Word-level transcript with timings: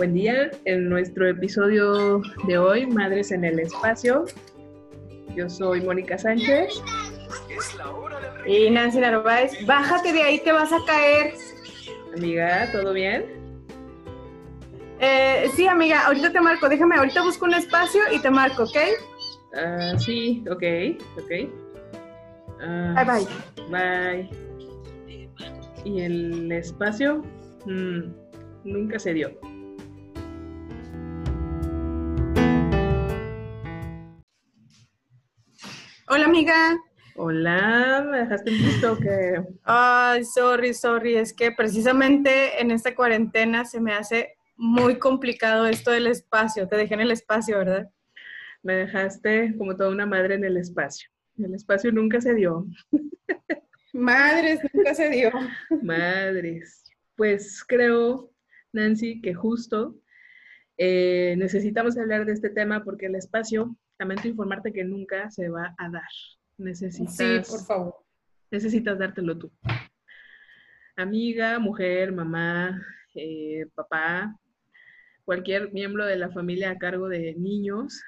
Buen 0.00 0.14
día, 0.14 0.50
en 0.64 0.88
nuestro 0.88 1.28
episodio 1.28 2.22
de 2.46 2.56
hoy, 2.56 2.86
Madres 2.86 3.32
en 3.32 3.44
el 3.44 3.60
Espacio. 3.60 4.24
Yo 5.36 5.50
soy 5.50 5.82
Mónica 5.82 6.16
Sánchez. 6.16 6.82
Y 8.46 8.70
Nancy 8.70 8.98
Narváez, 8.98 9.52
bájate 9.66 10.14
de 10.14 10.22
ahí, 10.22 10.38
te 10.42 10.52
vas 10.52 10.72
a 10.72 10.78
caer. 10.86 11.34
Amiga, 12.16 12.72
¿todo 12.72 12.94
bien? 12.94 13.26
Eh, 15.00 15.50
sí, 15.54 15.66
amiga, 15.66 16.06
ahorita 16.06 16.32
te 16.32 16.40
marco. 16.40 16.66
Déjame, 16.70 16.96
ahorita 16.96 17.22
busco 17.22 17.44
un 17.44 17.52
espacio 17.52 18.00
y 18.10 18.20
te 18.20 18.30
marco, 18.30 18.62
¿ok? 18.62 18.76
Ah, 19.54 19.98
sí, 19.98 20.42
ok, 20.50 20.62
ok. 21.18 21.30
Ah, 22.62 23.04
bye, 23.04 23.26
bye. 23.68 24.26
Bye. 24.26 24.30
¿Y 25.84 26.00
el 26.00 26.50
espacio? 26.52 27.22
Mm, 27.66 28.14
nunca 28.64 28.98
se 28.98 29.12
dio. 29.12 29.49
Amiga. 36.30 36.78
Hola, 37.16 38.06
¿me 38.08 38.18
dejaste 38.18 38.50
en 38.50 38.58
visto 38.58 38.96
que... 38.98 39.42
Ay, 39.64 40.24
sorry, 40.24 40.72
sorry, 40.72 41.16
es 41.16 41.34
que 41.34 41.50
precisamente 41.50 42.60
en 42.62 42.70
esta 42.70 42.94
cuarentena 42.94 43.64
se 43.64 43.80
me 43.80 43.92
hace 43.92 44.34
muy 44.56 45.00
complicado 45.00 45.66
esto 45.66 45.90
del 45.90 46.06
espacio. 46.06 46.68
Te 46.68 46.76
dejé 46.76 46.94
en 46.94 47.00
el 47.00 47.10
espacio, 47.10 47.58
¿verdad? 47.58 47.90
Me 48.62 48.74
dejaste 48.74 49.56
como 49.58 49.76
toda 49.76 49.90
una 49.90 50.06
madre 50.06 50.36
en 50.36 50.44
el 50.44 50.56
espacio. 50.56 51.10
El 51.36 51.52
espacio 51.52 51.90
nunca 51.90 52.20
se 52.20 52.32
dio. 52.32 52.64
Madres, 53.92 54.60
nunca 54.72 54.94
se 54.94 55.10
dio. 55.10 55.32
Madres. 55.82 56.92
Pues 57.16 57.64
creo, 57.66 58.30
Nancy, 58.72 59.20
que 59.20 59.34
justo 59.34 59.96
eh, 60.78 61.34
necesitamos 61.38 61.98
hablar 61.98 62.24
de 62.24 62.34
este 62.34 62.50
tema 62.50 62.84
porque 62.84 63.06
el 63.06 63.16
espacio, 63.16 63.76
lamento 64.00 64.28
informarte 64.28 64.72
que 64.72 64.82
nunca 64.82 65.30
se 65.30 65.50
va 65.50 65.74
a 65.76 65.90
dar. 65.90 66.08
Necesitas, 66.56 67.16
sí, 67.16 67.50
por 67.50 67.64
favor. 67.66 67.94
Necesitas 68.50 68.98
dártelo 68.98 69.36
tú. 69.36 69.52
Amiga, 70.96 71.58
mujer, 71.58 72.10
mamá, 72.10 72.80
eh, 73.14 73.66
papá, 73.74 74.34
cualquier 75.26 75.70
miembro 75.72 76.06
de 76.06 76.16
la 76.16 76.30
familia 76.30 76.70
a 76.70 76.78
cargo 76.78 77.08
de 77.08 77.34
niños, 77.34 78.02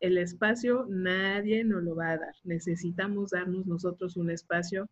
el 0.00 0.16
espacio 0.16 0.86
nadie 0.88 1.62
nos 1.62 1.82
lo 1.82 1.94
va 1.94 2.12
a 2.12 2.18
dar. 2.18 2.34
Necesitamos 2.42 3.30
darnos 3.32 3.66
nosotros 3.66 4.16
un 4.16 4.30
espacio 4.30 4.88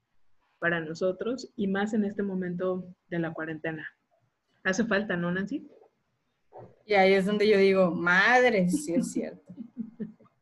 para 0.59 0.81
nosotros 0.81 1.51
y 1.57 1.67
más 1.67 1.95
en 1.95 2.05
este 2.05 2.23
momento 2.23 2.85
de 3.09 3.19
la 3.19 3.33
cuarentena. 3.33 3.89
Hace 4.65 4.85
falta, 4.85 5.17
¿no, 5.17 5.33
Nancy? 5.33 5.67
Y 6.85 6.93
ahí 6.93 7.15
es 7.15 7.25
donde 7.25 7.49
yo 7.49 7.57
digo, 7.57 7.91
madre, 7.91 8.69
sí 8.69 8.95
es 8.95 9.13
cierto. 9.13 9.55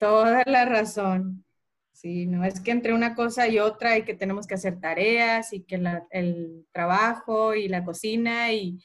Toda 0.00 0.42
la 0.46 0.64
razón. 0.64 1.44
Sí, 1.92 2.26
no 2.26 2.44
es 2.44 2.60
que 2.60 2.70
entre 2.70 2.94
una 2.94 3.14
cosa 3.14 3.46
y 3.46 3.58
otra 3.58 3.98
y 3.98 4.04
que 4.04 4.14
tenemos 4.14 4.46
que 4.46 4.54
hacer 4.54 4.80
tareas 4.80 5.52
y 5.52 5.62
que 5.62 5.78
el 6.10 6.66
trabajo 6.72 7.54
y 7.54 7.68
la 7.68 7.84
cocina 7.84 8.50
y, 8.50 8.82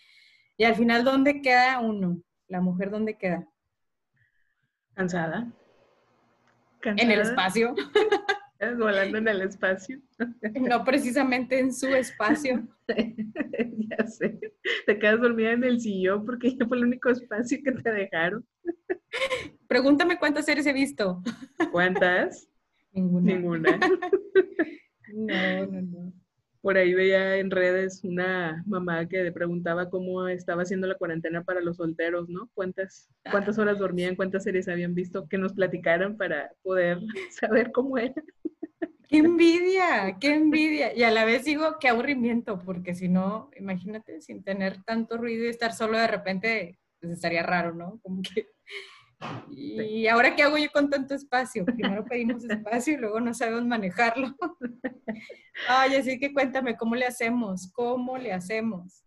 y 0.58 0.66
al 0.66 0.76
final, 0.76 1.06
¿dónde 1.06 1.42
queda 1.42 1.80
uno? 1.80 2.22
La 2.50 2.60
mujer, 2.60 2.92
¿dónde 2.92 3.18
queda? 3.18 3.48
Cansada. 4.94 5.48
En 6.84 7.10
el 7.10 7.22
espacio. 7.22 7.74
volando 8.78 9.18
en 9.18 9.28
el 9.28 9.42
espacio. 9.42 10.00
No 10.70 10.84
precisamente 10.84 11.60
en 11.60 11.74
su 11.74 11.88
espacio. 11.88 12.68
ya 12.88 14.08
sé. 14.08 14.40
Te 14.86 14.98
quedas 14.98 15.22
dormida 15.22 15.52
en 15.52 15.64
el 15.64 15.80
sillón 15.80 16.26
porque 16.26 16.56
ya 16.56 16.66
fue 16.66 16.78
el 16.78 16.86
único 16.86 17.10
espacio 17.10 17.60
que 17.64 17.72
te 17.72 17.92
dejaron. 17.92 18.46
Pregúntame 19.68 20.18
cuántas 20.18 20.46
series 20.46 20.66
he 20.66 20.74
visto. 20.74 21.22
¿Cuántas? 21.72 22.48
Ninguna. 22.94 23.34
Ninguna. 23.34 23.80
No, 25.14 25.66
no, 25.68 25.81
no. 25.81 26.14
Por 26.66 26.78
ahí 26.78 26.96
veía 26.96 27.38
en 27.38 27.52
redes 27.52 28.04
una 28.04 28.64
mamá 28.66 29.08
que 29.08 29.22
le 29.22 29.31
preguntaba 29.31 29.88
cómo 29.88 30.28
estaba 30.28 30.64
haciendo 30.64 30.88
la 30.88 30.98
cuarentena 30.98 31.44
para 31.44 31.62
los 31.62 31.78
solteros, 31.78 32.28
¿no? 32.28 32.50
¿Cuántas, 32.56 33.08
cuántas 33.30 33.59
horas 33.59 33.78
dormían, 33.78 34.16
cuántas 34.16 34.46
series 34.46 34.68
habían 34.68 34.96
visto, 34.96 35.28
que 35.28 35.38
nos 35.38 35.54
platicaran 35.54 36.18
para 36.18 36.52
poder 36.64 37.02
saber 37.30 37.72
cómo 37.72 38.00
era. 38.00 38.16
¡Qué 39.08 39.18
envidia! 39.18 40.18
¡Qué 40.20 40.34
envidia! 40.34 40.94
Y 40.96 41.04
a 41.04 41.12
la 41.12 41.26
vez 41.26 41.46
digo, 41.46 41.78
qué 41.80 41.90
aburrimiento, 41.90 42.60
porque 42.60 42.96
si 42.96 43.08
no, 43.08 43.50
imagínate, 43.58 44.22
sin 44.22 44.44
tener 44.44 44.84
tanto 44.84 45.18
ruido 45.18 45.46
y 45.46 45.50
estar 45.50 45.74
solo 45.74 45.98
de 45.98 46.08
repente, 46.08 46.80
pues 47.00 47.14
estaría 47.14 47.44
raro, 47.44 47.74
¿no? 47.74 48.00
Como 48.02 48.22
que 48.22 48.48
¿Y 49.50 50.08
ahora 50.08 50.36
qué 50.36 50.44
hago 50.44 50.58
yo 50.58 50.70
con 50.72 50.90
tanto 50.90 51.16
espacio? 51.16 51.66
Primero 51.66 52.06
pedimos 52.06 52.44
espacio 52.44 52.94
y 52.94 52.98
luego 52.98 53.20
no 53.20 53.34
sabemos 53.34 53.66
manejarlo. 53.66 54.36
Ay, 55.68 55.96
así 55.96 56.20
que 56.20 56.34
cuéntame, 56.34 56.76
¿cómo 56.76 56.96
le 56.96 57.06
hacemos? 57.06 57.72
¿Cómo 57.72 58.18
le 58.18 58.34
hacemos? 58.34 59.04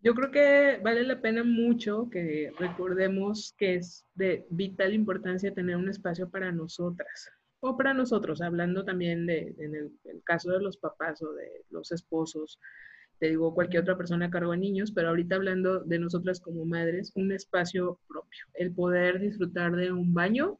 Yo 0.00 0.14
creo 0.14 0.30
que 0.30 0.80
vale 0.82 1.02
la 1.02 1.20
pena 1.20 1.42
mucho 1.42 2.08
que 2.10 2.52
recordemos 2.58 3.54
que 3.58 3.76
es 3.76 4.06
de 4.14 4.46
vital 4.50 4.94
importancia 4.94 5.52
tener 5.52 5.76
un 5.76 5.88
espacio 5.88 6.30
para 6.30 6.52
nosotras 6.52 7.30
o 7.70 7.76
para 7.76 7.94
nosotros, 7.94 8.40
hablando 8.40 8.84
también 8.84 9.26
de, 9.26 9.54
en 9.58 9.74
el, 9.74 9.92
el 10.04 10.22
caso 10.24 10.50
de 10.52 10.60
los 10.60 10.76
papás 10.76 11.22
o 11.22 11.32
de 11.32 11.64
los 11.70 11.92
esposos, 11.92 12.58
te 13.18 13.28
digo, 13.28 13.54
cualquier 13.54 13.82
otra 13.82 13.96
persona 13.96 14.26
a 14.26 14.30
cargo 14.30 14.52
de 14.52 14.58
niños, 14.58 14.92
pero 14.92 15.08
ahorita 15.08 15.36
hablando 15.36 15.80
de 15.80 15.98
nosotras 15.98 16.40
como 16.40 16.64
madres, 16.66 17.12
un 17.14 17.32
espacio 17.32 17.98
propio, 18.06 18.44
el 18.54 18.72
poder 18.72 19.20
disfrutar 19.20 19.74
de 19.74 19.90
un 19.90 20.12
baño 20.12 20.58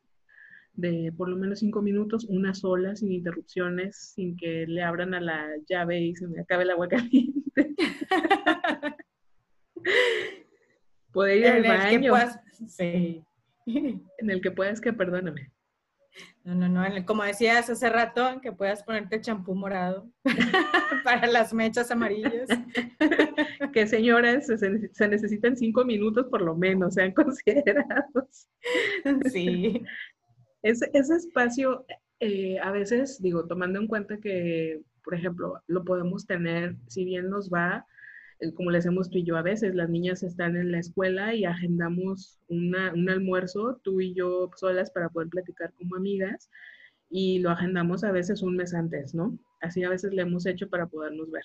de 0.72 1.12
por 1.16 1.28
lo 1.28 1.36
menos 1.36 1.60
cinco 1.60 1.82
minutos, 1.82 2.24
una 2.24 2.54
sola, 2.54 2.96
sin 2.96 3.12
interrupciones, 3.12 4.12
sin 4.14 4.36
que 4.36 4.66
le 4.66 4.82
abran 4.82 5.14
a 5.14 5.20
la 5.20 5.48
llave 5.68 6.00
y 6.00 6.14
se 6.14 6.28
me 6.28 6.40
acabe 6.40 6.64
el 6.64 6.70
agua 6.70 6.88
caliente. 6.88 7.74
poder 11.12 11.38
ir 11.38 11.46
al 11.46 11.62
baño. 11.62 12.14
sí. 12.68 13.22
En 13.66 14.30
el 14.30 14.40
que 14.40 14.50
puedas 14.50 14.80
que, 14.80 14.92
perdóname. 14.92 15.50
No, 16.46 16.54
no, 16.54 16.68
no. 16.68 17.04
Como 17.04 17.24
decías 17.24 17.68
hace 17.68 17.90
rato, 17.90 18.40
que 18.40 18.52
puedas 18.52 18.84
ponerte 18.84 19.20
champú 19.20 19.56
morado 19.56 20.08
para 21.04 21.26
las 21.26 21.52
mechas 21.52 21.90
amarillas. 21.90 22.48
que 23.72 23.86
señoras, 23.88 24.46
se, 24.46 25.08
necesitan 25.08 25.56
cinco 25.56 25.84
minutos 25.84 26.26
por 26.30 26.42
lo 26.42 26.54
menos, 26.54 26.94
sean 26.94 27.10
considerados. 27.12 28.48
Sí. 29.32 29.82
Ese, 30.62 30.88
espacio, 30.94 31.84
eh, 32.20 32.60
a 32.60 32.70
veces, 32.70 33.20
digo, 33.20 33.48
tomando 33.48 33.80
en 33.80 33.88
cuenta 33.88 34.18
que, 34.18 34.82
por 35.02 35.14
ejemplo, 35.14 35.60
lo 35.66 35.84
podemos 35.84 36.26
tener, 36.26 36.76
si 36.86 37.04
bien 37.04 37.28
nos 37.28 37.50
va, 37.50 37.84
como 38.54 38.70
le 38.70 38.78
hacemos 38.78 39.10
tú 39.10 39.18
y 39.18 39.24
yo 39.24 39.36
a 39.36 39.42
veces, 39.42 39.74
las 39.74 39.88
niñas 39.88 40.22
están 40.22 40.56
en 40.56 40.72
la 40.72 40.78
escuela 40.78 41.34
y 41.34 41.44
agendamos 41.44 42.38
un 42.48 42.74
almuerzo, 43.08 43.80
tú 43.82 44.00
y 44.00 44.14
yo 44.14 44.50
solas, 44.56 44.90
para 44.90 45.08
poder 45.08 45.28
platicar 45.28 45.72
como 45.74 45.96
amigas, 45.96 46.50
y 47.08 47.38
lo 47.38 47.50
agendamos 47.50 48.04
a 48.04 48.12
veces 48.12 48.42
un 48.42 48.56
mes 48.56 48.74
antes, 48.74 49.14
¿no? 49.14 49.38
Así 49.60 49.84
a 49.84 49.90
veces 49.90 50.12
le 50.12 50.22
hemos 50.22 50.46
hecho 50.46 50.68
para 50.68 50.86
podernos 50.86 51.30
ver. 51.30 51.44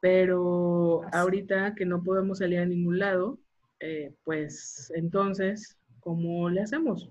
Pero 0.00 1.02
ahorita 1.12 1.74
que 1.74 1.84
no 1.84 2.02
podemos 2.02 2.38
salir 2.38 2.60
a 2.60 2.66
ningún 2.66 2.98
lado, 2.98 3.38
eh, 3.80 4.14
pues 4.24 4.92
entonces, 4.94 5.76
¿cómo 6.00 6.50
le 6.50 6.60
hacemos? 6.60 7.10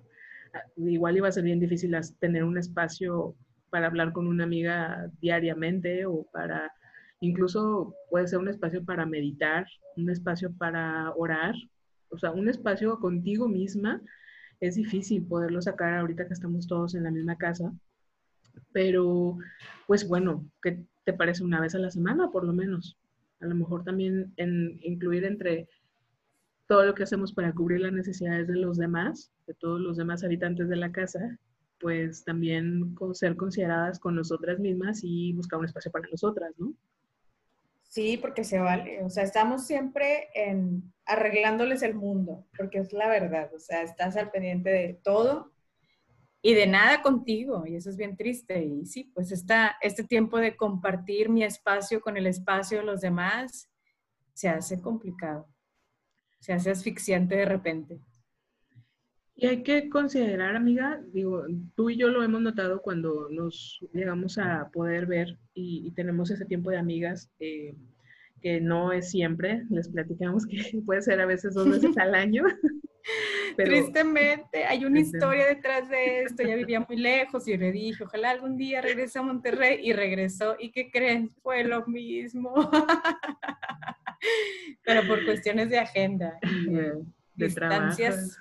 Ah, 0.53 0.63
igual 0.77 1.17
iba 1.17 1.27
a 1.27 1.31
ser 1.31 1.43
bien 1.43 1.59
difícil 1.59 1.95
tener 2.19 2.43
un 2.43 2.57
espacio 2.57 3.35
para 3.69 3.87
hablar 3.87 4.13
con 4.13 4.27
una 4.27 4.45
amiga 4.45 5.09
diariamente 5.19 6.05
o 6.05 6.23
para 6.31 6.71
Incluso 7.19 7.95
puede 8.09 8.27
ser 8.27 8.39
un 8.39 8.47
espacio 8.47 8.83
para 8.85 9.05
meditar, 9.05 9.65
un 9.95 10.09
espacio 10.09 10.51
para 10.51 11.11
orar, 11.15 11.55
o 12.09 12.17
sea, 12.17 12.31
un 12.31 12.47
espacio 12.47 12.99
contigo 12.99 13.47
misma. 13.47 14.01
Es 14.59 14.75
difícil 14.75 15.25
poderlo 15.25 15.61
sacar 15.61 15.95
ahorita 15.95 16.27
que 16.27 16.33
estamos 16.33 16.67
todos 16.67 16.95
en 16.95 17.03
la 17.03 17.11
misma 17.11 17.37
casa, 17.37 17.71
pero 18.71 19.37
pues 19.87 20.07
bueno, 20.07 20.45
¿qué 20.61 20.79
te 21.05 21.13
parece 21.13 21.43
una 21.43 21.61
vez 21.61 21.75
a 21.75 21.79
la 21.79 21.91
semana 21.91 22.31
por 22.31 22.43
lo 22.43 22.53
menos? 22.53 22.97
A 23.39 23.45
lo 23.45 23.55
mejor 23.55 23.83
también 23.83 24.33
en, 24.37 24.79
incluir 24.83 25.25
entre 25.25 25.67
todo 26.67 26.85
lo 26.85 26.93
que 26.93 27.03
hacemos 27.03 27.33
para 27.33 27.53
cubrir 27.53 27.81
las 27.81 27.93
necesidades 27.93 28.47
de 28.47 28.57
los 28.57 28.77
demás, 28.77 29.31
de 29.47 29.53
todos 29.53 29.79
los 29.79 29.97
demás 29.97 30.23
habitantes 30.23 30.69
de 30.69 30.75
la 30.75 30.91
casa, 30.91 31.37
pues 31.79 32.23
también 32.23 32.95
ser 33.13 33.35
consideradas 33.35 33.99
con 33.99 34.15
nosotras 34.15 34.59
mismas 34.59 35.01
y 35.03 35.33
buscar 35.33 35.59
un 35.59 35.65
espacio 35.65 35.91
para 35.91 36.09
nosotras, 36.09 36.51
¿no? 36.57 36.73
Sí, 37.97 38.15
porque 38.15 38.43
se 38.43 38.59
vale. 38.59 39.03
O 39.03 39.09
sea, 39.09 39.23
estamos 39.23 39.65
siempre 39.65 40.27
en 40.35 40.93
arreglándoles 41.03 41.81
el 41.81 41.95
mundo, 41.95 42.45
porque 42.55 42.77
es 42.77 42.93
la 42.93 43.07
verdad. 43.09 43.51
O 43.55 43.59
sea, 43.59 43.81
estás 43.81 44.15
al 44.17 44.29
pendiente 44.29 44.69
de 44.69 44.93
todo 44.93 45.51
y 46.43 46.53
de 46.53 46.67
nada 46.67 47.01
contigo, 47.01 47.65
y 47.65 47.75
eso 47.75 47.89
es 47.89 47.97
bien 47.97 48.15
triste. 48.15 48.63
Y 48.63 48.85
sí, 48.85 49.05
pues 49.15 49.31
está 49.31 49.77
este 49.81 50.03
tiempo 50.03 50.37
de 50.37 50.55
compartir 50.55 51.29
mi 51.29 51.43
espacio 51.43 51.99
con 51.99 52.17
el 52.17 52.27
espacio 52.27 52.77
de 52.77 52.85
los 52.85 53.01
demás 53.01 53.67
se 54.35 54.47
hace 54.47 54.79
complicado. 54.79 55.49
se 56.39 56.53
hace 56.53 56.69
asfixiante 56.69 57.35
de 57.35 57.45
repente. 57.45 57.99
Y 59.39 59.45
hay 59.45 59.61
que 59.61 59.87
considerar, 59.87 60.55
amiga, 60.55 60.99
digo, 61.13 61.45
tú 61.75 61.91
y 61.91 61.95
yo 61.95 62.07
lo 62.07 62.23
hemos 62.23 62.41
notado 62.41 62.81
cuando 62.81 63.29
nos 63.29 63.79
llegamos 63.93 64.39
a 64.39 64.67
poder 64.73 65.05
ver 65.05 65.37
y, 65.53 65.91
tenemos 65.91 66.31
ese 66.31 66.45
tiempo 66.45 66.71
de 66.71 66.77
amigas, 66.77 67.29
eh, 67.39 67.75
que 68.41 68.59
no 68.59 68.91
es 68.91 69.11
siempre, 69.11 69.63
les 69.69 69.89
platicamos 69.89 70.47
que 70.47 70.57
puede 70.85 71.03
ser 71.03 71.21
a 71.21 71.27
veces 71.27 71.53
dos 71.53 71.69
veces 71.69 71.95
al 71.99 72.15
año. 72.15 72.45
Tristemente, 73.55 74.65
hay 74.65 74.85
una 74.85 75.01
historia 75.01 75.45
detrás 75.45 75.87
de 75.87 76.23
esto, 76.23 76.41
ya 76.41 76.55
vivía 76.55 76.79
muy 76.79 76.97
lejos 76.97 77.47
y 77.47 77.55
le 77.57 77.71
dije, 77.71 78.03
ojalá 78.03 78.31
algún 78.31 78.57
día 78.57 78.81
regrese 78.81 79.19
a 79.19 79.21
Monterrey 79.21 79.81
y 79.83 79.93
regresó. 79.93 80.55
¿Y 80.59 80.71
qué 80.71 80.89
creen? 80.89 81.31
Fue 81.43 81.63
lo 81.63 81.85
mismo. 81.85 82.55
Pero 84.83 85.07
por 85.07 85.23
cuestiones 85.25 85.69
de 85.69 85.77
agenda 85.77 86.39
y 86.41 86.71
de, 86.71 87.03
distancias 87.35 88.39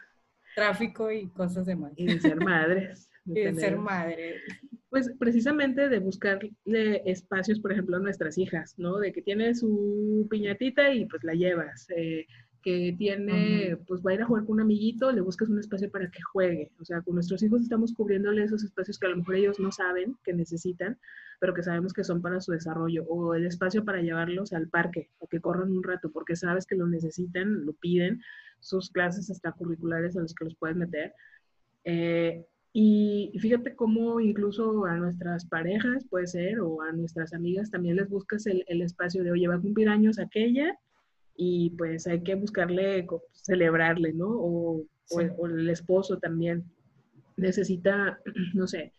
tráfico 0.57 1.13
y 1.13 1.29
cosas 1.29 1.67
demás. 1.67 1.93
Y 1.97 2.07
de 2.07 2.21
ser 2.21 2.37
madres. 2.37 3.11
y 3.27 3.43
de 3.43 3.55
ser 3.55 3.77
madres. 3.77 4.43
Pues 4.89 5.13
precisamente 5.19 5.89
de 5.89 5.99
buscarle 5.99 7.03
espacios, 7.05 7.61
por 7.61 7.73
ejemplo, 7.73 7.97
a 7.97 8.01
nuestras 8.01 8.39
hijas, 8.39 8.75
¿no? 8.79 8.99
De 8.99 9.13
que 9.13 9.21
tiene 9.21 9.55
su 9.55 10.27
piñatita 10.31 10.93
y 10.95 11.05
pues 11.05 11.23
la 11.25 11.35
llevas. 11.35 11.87
Eh, 11.95 12.27
que 12.67 12.97
tiene, 12.99 13.79
pues 13.87 14.03
va 14.05 14.11
a 14.11 14.15
ir 14.15 14.23
a 14.23 14.27
jugar 14.27 14.45
con 14.45 14.55
un 14.55 14.63
amiguito, 14.63 15.13
le 15.13 15.21
buscas 15.21 15.49
un 15.49 15.61
espacio 15.61 15.89
para 15.89 16.11
que 16.11 16.21
juegue. 16.21 16.73
O 16.81 16.85
sea, 16.85 17.01
con 17.01 17.15
nuestros 17.15 17.41
hijos 17.45 17.63
estamos 17.63 17.95
cubriéndole 17.95 18.43
esos 18.43 18.65
espacios 18.65 18.99
que 18.99 19.07
a 19.07 19.11
lo 19.11 19.19
mejor 19.19 19.37
ellos 19.37 19.61
no 19.61 19.71
saben 19.71 20.17
que 20.25 20.33
necesitan, 20.33 20.99
pero 21.39 21.55
que 21.55 21.63
sabemos 21.63 21.93
que 21.93 22.03
son 22.03 22.21
para 22.21 22.41
su 22.41 22.51
desarrollo. 22.51 23.05
O 23.05 23.37
el 23.37 23.47
espacio 23.47 23.85
para 23.85 24.03
llevarlos 24.03 24.53
al 24.53 24.69
parque, 24.69 25.11
o 25.21 25.29
que 25.29 25.41
corran 25.41 25.71
un 25.71 25.85
rato, 25.85 26.11
porque 26.11 26.35
sabes 26.35 26.67
que 26.67 26.75
lo 26.75 26.89
necesitan, 26.89 27.65
lo 27.65 27.73
piden, 27.73 28.21
sus 28.59 28.91
clases 28.91 29.31
extracurriculares 29.31 30.17
a 30.17 30.23
los 30.23 30.35
que 30.35 30.47
los 30.47 30.57
puedes 30.57 30.77
meter. 30.77 31.15
Eh, 31.85 32.45
y 32.73 33.33
fíjate 33.39 33.77
cómo 33.77 34.19
incluso 34.19 34.87
a 34.87 34.97
nuestras 34.97 35.47
parejas, 35.47 36.05
puede 36.11 36.27
ser, 36.27 36.59
o 36.59 36.83
a 36.83 36.91
nuestras 36.91 37.33
amigas, 37.33 37.71
también 37.71 37.95
les 37.95 38.09
buscas 38.09 38.45
el, 38.47 38.83
espacio 38.83 39.23
de, 39.23 39.31
oye, 39.31 39.47
va 39.47 39.55
a 39.55 39.61
cumplir 39.61 39.89
años 39.89 40.19
aquella, 40.19 40.77
y 41.37 41.71
pues 41.71 42.07
hay 42.07 42.23
que 42.23 42.35
buscarle, 42.35 43.07
celebrarle, 43.33 44.13
¿no? 44.13 44.29
O, 44.29 44.87
el, 45.21 45.71
esposo 45.71 46.19
también 46.19 46.65
necesita, 47.37 48.19
no 48.55 48.67
sé, 48.67 48.93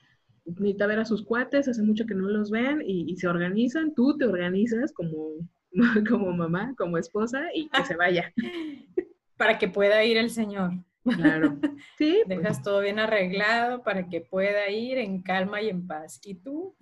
necesita 0.45 0.88
ver 0.88 1.00
a 1.00 1.06
sus 1.06 1.24
cuates, 1.24 1.68
hace 1.68 1.84
mucho 1.84 2.06
que 2.06 2.16
no 2.16 2.30
los 2.30 2.50
ven 2.50 2.81
y, 2.86 3.12
y 3.12 3.18
se 3.18 3.28
organizan, 3.28 3.94
tú 3.94 4.18
te 4.18 4.25
organizas 4.25 4.94
como, 4.94 5.31
como 6.10 6.31
mamá, 6.31 6.74
como 6.78 6.98
esposa 6.98 7.48
y 7.54 7.69
que 7.69 7.86
se 7.86 7.95
vaya. 7.95 8.34
para 9.38 9.57
que 9.57 9.68
pueda 9.68 10.04
ir 10.04 10.18
el 10.18 10.30
Señor. 10.30 10.74
Claro. 11.04 11.57
Sí. 11.98 12.22
Pues. 12.25 12.40
Dejas 12.40 12.62
todo 12.62 12.81
bien 12.81 13.00
arreglado 13.00 13.81
para 13.81 14.07
que 14.07 14.22
pueda 14.22 14.69
ir 14.69 14.98
en 14.98 15.22
calma 15.22 15.62
y 15.62 15.69
en 15.69 15.88
paz. 15.88 16.19
¿Y 16.24 16.36
tú? 16.36 16.75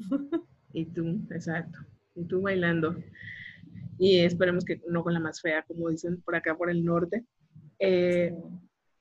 y 0.74 0.86
tú, 0.86 1.22
exacto. 1.32 1.80
Y 2.16 2.26
tú 2.26 2.42
bailando. 2.42 2.96
Y 3.98 4.20
esperemos 4.20 4.66
que 4.66 4.82
no 4.88 5.04
con 5.04 5.14
la 5.14 5.20
más 5.20 5.42
fea, 5.42 5.64
como 5.64 5.90
dicen 5.90 6.22
por 6.22 6.36
acá 6.36 6.56
por 6.58 6.70
el 6.70 6.84
norte. 6.84 7.26
Eh, 7.80 8.36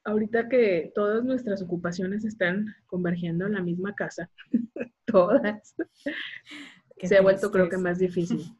ahorita 0.04 0.48
que 0.48 0.92
todas 0.94 1.24
nuestras 1.24 1.62
ocupaciones 1.62 2.24
están 2.24 2.66
convergiendo 2.86 3.46
en 3.46 3.54
la 3.54 3.62
misma 3.62 3.94
casa, 3.94 4.30
todas, 5.04 5.74
se 7.02 7.16
ha 7.16 7.22
vuelto 7.22 7.50
creo 7.50 7.68
que 7.68 7.78
más 7.78 7.98
difícil. 7.98 8.40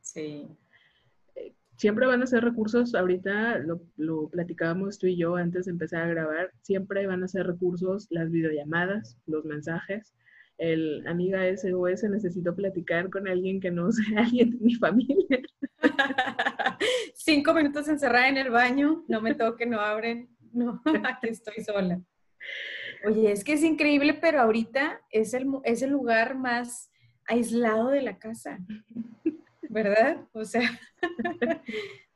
Sí 0.00 0.48
siempre 1.78 2.06
van 2.06 2.22
a 2.22 2.26
ser 2.26 2.44
recursos, 2.44 2.94
ahorita 2.94 3.60
lo, 3.96 4.28
platicábamos 4.28 4.98
tú 4.98 5.06
y 5.06 5.16
yo 5.16 5.36
antes 5.36 5.66
de 5.66 5.70
empezar 5.70 6.02
a 6.02 6.08
grabar, 6.08 6.52
siempre 6.60 7.06
van 7.06 7.22
a 7.22 7.28
ser 7.28 7.46
recursos 7.46 8.08
las 8.10 8.30
videollamadas, 8.30 9.16
los 9.26 9.44
mensajes, 9.44 10.12
el 10.58 11.06
amiga 11.06 11.44
SOS, 11.56 12.04
necesito 12.04 12.54
platicar 12.54 13.10
con 13.10 13.28
alguien 13.28 13.60
que 13.60 13.70
no 13.70 13.90
sea 13.92 14.20
alguien 14.20 14.50
de 14.50 14.58
mi 14.58 14.74
familia. 14.74 15.40
Cinco 17.14 17.54
minutos 17.54 17.88
encerrada 17.88 18.28
en 18.28 18.36
el 18.36 18.50
baño, 18.50 19.04
no 19.08 19.20
me 19.20 19.34
toque, 19.34 19.66
no 19.66 19.80
abren, 19.80 20.28
no, 20.52 20.82
aquí 21.04 21.28
estoy 21.28 21.62
sola. 21.64 22.00
Oye, 23.04 23.32
es 23.32 23.44
que 23.44 23.52
es 23.52 23.62
increíble, 23.62 24.14
pero 24.14 24.40
ahorita 24.40 25.00
es 25.10 25.32
el, 25.34 25.46
es 25.64 25.82
el 25.82 25.90
lugar 25.90 26.36
más 26.36 26.90
aislado 27.26 27.90
de 27.90 28.02
la 28.02 28.18
casa. 28.18 28.58
¿verdad? 29.68 30.26
O 30.32 30.44
sea, 30.44 30.80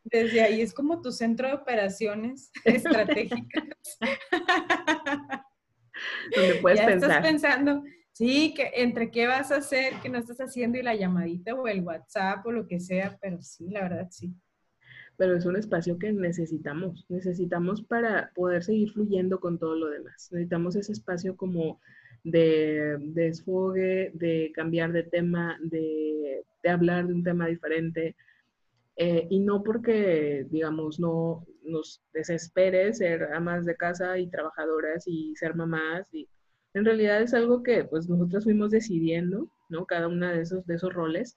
desde 0.05 0.41
ahí 0.41 0.61
es 0.61 0.73
como 0.73 1.01
tu 1.01 1.13
centro 1.13 1.49
de 1.49 1.55
operaciones 1.55 2.51
estratégicas. 2.65 3.99
Donde 6.35 6.55
puedes 6.57 6.81
ya 6.81 6.87
pensar. 6.87 7.11
Estás 7.11 7.27
pensando, 7.27 7.85
sí, 8.23 8.55
que 8.55 8.71
entre 8.77 9.11
qué 9.11 9.27
vas 9.27 9.51
a 9.51 9.57
hacer, 9.57 9.95
qué 10.01 10.09
no 10.09 10.19
estás 10.19 10.39
haciendo 10.39 10.79
y 10.79 10.83
la 10.83 10.95
llamadita 10.95 11.55
o 11.55 11.67
el 11.67 11.83
WhatsApp 11.83 12.47
o 12.47 12.53
lo 12.53 12.69
que 12.69 12.79
sea, 12.79 13.19
pero 13.21 13.43
sí, 13.43 13.69
la 13.69 13.83
verdad 13.83 14.09
sí. 14.11 14.33
Pero 15.17 15.37
es 15.37 15.45
un 15.45 15.57
espacio 15.57 15.99
que 15.99 16.13
necesitamos, 16.13 17.05
necesitamos 17.09 17.83
para 17.83 18.31
poder 18.35 18.63
seguir 18.63 18.93
fluyendo 18.93 19.41
con 19.41 19.59
todo 19.59 19.75
lo 19.75 19.89
demás. 19.89 20.29
Necesitamos 20.31 20.77
ese 20.77 20.93
espacio 20.93 21.37
como 21.37 21.81
de, 22.23 22.97
desfogue, 23.01 24.13
de 24.15 24.53
cambiar 24.55 24.93
de 24.93 25.03
tema, 25.03 25.59
de, 25.61 26.45
hablar 26.69 27.09
de 27.09 27.15
un 27.15 27.25
tema 27.25 27.49
diferente. 27.49 28.15
Eh, 28.97 29.27
y 29.31 29.41
no 29.41 29.65
porque, 29.65 30.47
digamos, 30.49 31.01
no 31.01 31.45
nos 31.65 32.03
desespere 32.13 32.93
ser 32.95 33.33
amas 33.33 33.65
de 33.65 33.77
casa 33.77 34.19
y 34.19 34.29
trabajadoras 34.29 35.05
y 35.09 35.35
ser 35.35 35.55
mamás. 35.57 36.09
Y 36.15 36.29
en 36.75 36.85
realidad 36.85 37.21
es 37.23 37.35
algo 37.35 37.63
que 37.63 37.85
pues 37.85 38.09
nosotros 38.09 38.45
fuimos 38.45 38.71
decidiendo, 38.71 39.51
¿no? 39.69 39.87
Cada 39.87 40.09
una 40.09 40.33
de 40.33 40.43
esos, 40.43 40.67
de 40.67 40.75
esos 40.75 40.93
roles. 40.93 41.37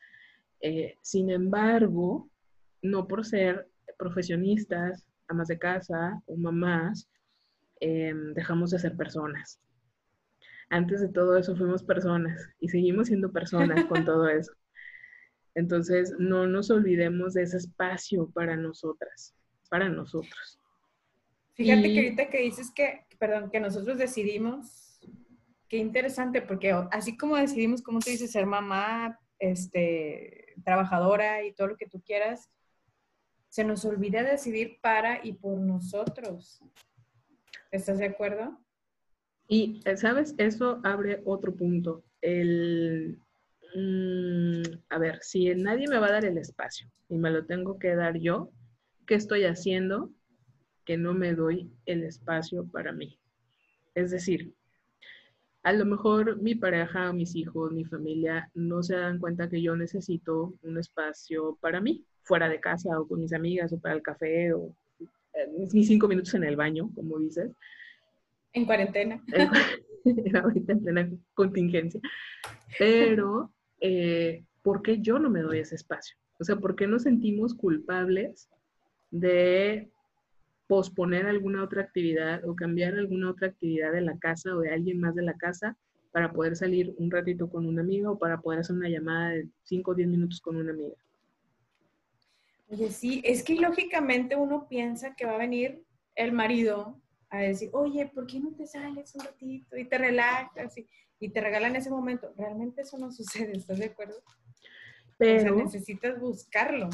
Eh, 0.62 0.98
sin 1.02 1.30
embargo, 1.30 2.30
no 2.82 3.08
por 3.08 3.26
ser 3.26 3.68
profesionistas, 3.98 5.06
amas 5.28 5.48
de 5.48 5.58
casa 5.58 6.22
o 6.26 6.38
mamás, 6.38 7.10
eh, 7.82 8.14
dejamos 8.34 8.72
de 8.72 8.80
ser 8.80 8.96
personas 8.96 9.60
antes 10.70 11.02
de 11.02 11.10
todo 11.10 11.38
eso 11.38 11.56
fuimos 11.56 11.84
personas 11.84 12.50
y 12.60 12.70
seguimos 12.70 13.08
siendo 13.08 13.32
personas 13.32 13.86
con 13.86 14.06
todo 14.06 14.28
eso. 14.28 14.54
Entonces, 15.54 16.14
no 16.20 16.48
nos 16.48 16.70
olvidemos 16.70 17.34
de 17.34 17.44
ese 17.44 17.58
espacio 17.58 18.30
para 18.32 18.58
nosotras, 18.58 19.34
para 19.70 19.88
nosotros. 19.88 20.60
Fíjate 21.54 21.94
que 21.94 22.00
ahorita 22.00 22.30
que 22.30 22.42
dices 22.42 22.72
que, 22.75 23.06
perdón, 23.18 23.50
que 23.50 23.62
nosotros 23.62 23.98
decidimos, 23.98 24.85
qué 25.67 25.77
interesante, 25.77 26.41
porque 26.41 26.72
así 26.91 27.17
como 27.17 27.36
decidimos, 27.36 27.81
como 27.81 28.00
tú 28.00 28.10
dices, 28.10 28.31
ser 28.31 28.45
mamá, 28.45 29.19
este, 29.39 30.55
trabajadora 30.63 31.43
y 31.43 31.53
todo 31.53 31.67
lo 31.69 31.77
que 31.77 31.88
tú 31.88 32.01
quieras, 32.01 32.50
se 33.50 33.63
nos 33.63 33.86
olvida 33.86 34.24
decidir 34.24 34.79
para 34.81 35.25
y 35.25 35.34
por 35.34 35.57
nosotros. 35.57 36.62
¿Estás 37.72 38.00
de 38.00 38.05
acuerdo? 38.05 38.60
Y, 39.48 39.81
¿sabes? 39.95 40.36
Eso 40.38 40.81
abre 40.84 41.22
otro 41.25 41.55
punto. 41.55 42.03
El, 42.22 43.19
mm, 43.75 44.62
a 44.89 44.98
ver, 44.98 45.19
si 45.22 45.53
nadie 45.55 45.88
me 45.88 46.00
va 46.00 46.07
a 46.07 46.13
dar 46.13 46.25
el 46.25 46.38
espacio 46.38 46.91
y 47.10 47.17
me 47.17 47.31
lo 47.31 47.45
tengo 47.45 47.77
que 47.77 47.95
dar 47.95 48.17
yo, 48.17 48.51
¿qué 49.05 49.15
estoy 49.15 49.45
haciendo 49.45 50.12
que 50.84 50.98
no 50.98 51.13
me 51.13 51.34
doy 51.34 51.72
el 51.86 52.03
espacio 52.03 52.67
para 52.67 52.91
mí? 52.91 53.19
Es 53.93 54.12
decir, 54.12 54.53
a 55.65 55.74
lo 55.74 55.84
mejor 55.84 56.39
mi 56.43 56.53
pareja, 56.53 57.12
mis 57.12 57.36
hijos, 57.36 57.72
mi 57.72 57.86
familia 57.86 58.51
no 58.53 58.84
se 58.84 58.95
dan 58.95 59.17
cuenta 59.17 59.50
que 59.50 59.63
yo 59.63 59.75
necesito 59.75 60.53
un 60.62 60.77
espacio 60.77 61.57
para 61.60 61.81
mí, 61.81 62.05
fuera 62.22 62.48
de 62.48 62.60
casa 62.60 63.00
o 63.00 63.07
con 63.07 63.19
mis 63.19 63.34
amigas 63.34 63.74
o 63.74 63.79
para 63.79 63.95
el 63.95 64.03
café 64.03 64.53
o 64.53 64.75
eh, 65.00 65.67
mis 65.74 65.88
cinco 65.88 66.07
minutos 66.07 66.36
en 66.36 66.43
el 66.43 66.55
baño, 66.55 66.91
como 66.93 67.17
dices. 67.17 67.51
En 68.53 68.65
cuarentena. 68.65 69.22
Ahorita 70.41 70.72
en 70.72 70.79
plena 70.81 71.10
contingencia. 71.34 72.00
Pero, 72.77 73.51
eh, 73.81 74.45
¿por 74.62 74.81
qué 74.81 75.01
yo 75.01 75.19
no 75.19 75.29
me 75.29 75.41
doy 75.41 75.60
ese 75.60 75.75
espacio? 75.75 76.15
O 76.39 76.45
sea, 76.45 76.55
¿por 76.55 76.77
qué 76.77 76.88
nos 76.88 77.03
sentimos 77.03 77.53
culpables 77.53 78.50
de 79.12 79.89
posponer 80.67 81.27
alguna 81.27 81.63
otra 81.63 81.84
actividad 81.84 82.43
o 82.48 82.55
cambiar 82.55 82.95
alguna 82.95 83.29
otra 83.29 83.48
actividad 83.48 83.91
de 83.91 84.01
la 84.01 84.17
casa 84.17 84.55
o 84.55 84.60
de 84.60 84.72
alguien 84.72 85.00
más 85.00 85.15
de 85.15 85.22
la 85.22 85.36
casa 85.36 85.77
para 86.12 86.31
poder 86.31 86.55
salir 86.55 86.95
un 86.98 87.12
ratito 87.12 87.50
con 87.50 87.65
una 87.65 87.81
amiga 87.81 88.10
o 88.10 88.17
para 88.17 88.39
poder 88.39 88.62
hacer 88.62 88.75
una 88.75 88.89
llamada 88.89 89.31
de 89.31 89.48
5 89.63 89.91
o 89.91 89.95
10 89.95 90.07
minutos 90.07 90.39
con 90.41 90.55
una 90.55 90.72
amiga? 90.72 90.95
Oye, 92.69 92.89
sí, 92.89 93.22
es 93.24 93.43
que 93.43 93.55
lógicamente 93.55 94.36
uno 94.36 94.67
piensa 94.67 95.15
que 95.15 95.25
va 95.25 95.36
a 95.36 95.38
venir 95.38 95.84
el 96.15 96.31
marido 96.31 97.00
a 97.29 97.39
decir, 97.39 97.69
oye, 97.74 98.07
¿por 98.07 98.25
qué 98.25 98.39
no 98.39 98.53
te 98.55 98.65
sales 98.65 99.13
un 99.15 99.25
ratito 99.25 99.77
y 99.77 99.86
te 99.86 99.98
relajas 99.98 100.75
y, 101.19 101.29
te 101.29 101.41
regalan 101.41 101.75
ese 101.75 101.89
momento? 101.89 102.34
Realmente 102.38 102.84
eso 102.84 102.98
no 102.98 103.12
sucede, 103.12 103.57
¿estás 103.57 103.79
de 103.79 103.86
acuerdo? 103.86 104.15
Pero 105.17 105.55
necesitas 105.55 106.19
buscarlo. 106.19 106.89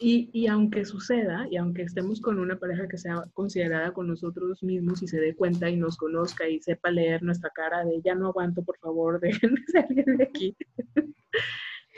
Y, 0.00 0.30
y, 0.32 0.46
aunque 0.46 0.84
suceda, 0.84 1.48
y 1.50 1.56
aunque 1.56 1.82
estemos 1.82 2.20
con 2.20 2.38
una 2.38 2.56
pareja 2.56 2.86
que 2.86 2.98
sea 2.98 3.24
considerada 3.34 3.92
con 3.92 4.06
nosotros 4.06 4.62
mismos 4.62 5.02
y 5.02 5.08
se 5.08 5.18
dé 5.18 5.34
cuenta 5.34 5.68
y 5.68 5.76
nos 5.76 5.96
conozca 5.96 6.48
y 6.48 6.60
sepa 6.60 6.90
leer 6.90 7.22
nuestra 7.22 7.50
cara 7.50 7.84
de 7.84 8.00
ya 8.04 8.14
no 8.14 8.28
aguanto, 8.28 8.62
por 8.62 8.78
favor, 8.78 9.18
déjenme 9.20 9.60
salir 9.72 10.04
de 10.04 10.24
aquí. 10.24 10.56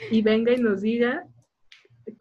y 0.09 0.21
venga 0.23 0.51
y 0.51 0.57
nos 0.57 0.81
diga, 0.81 1.27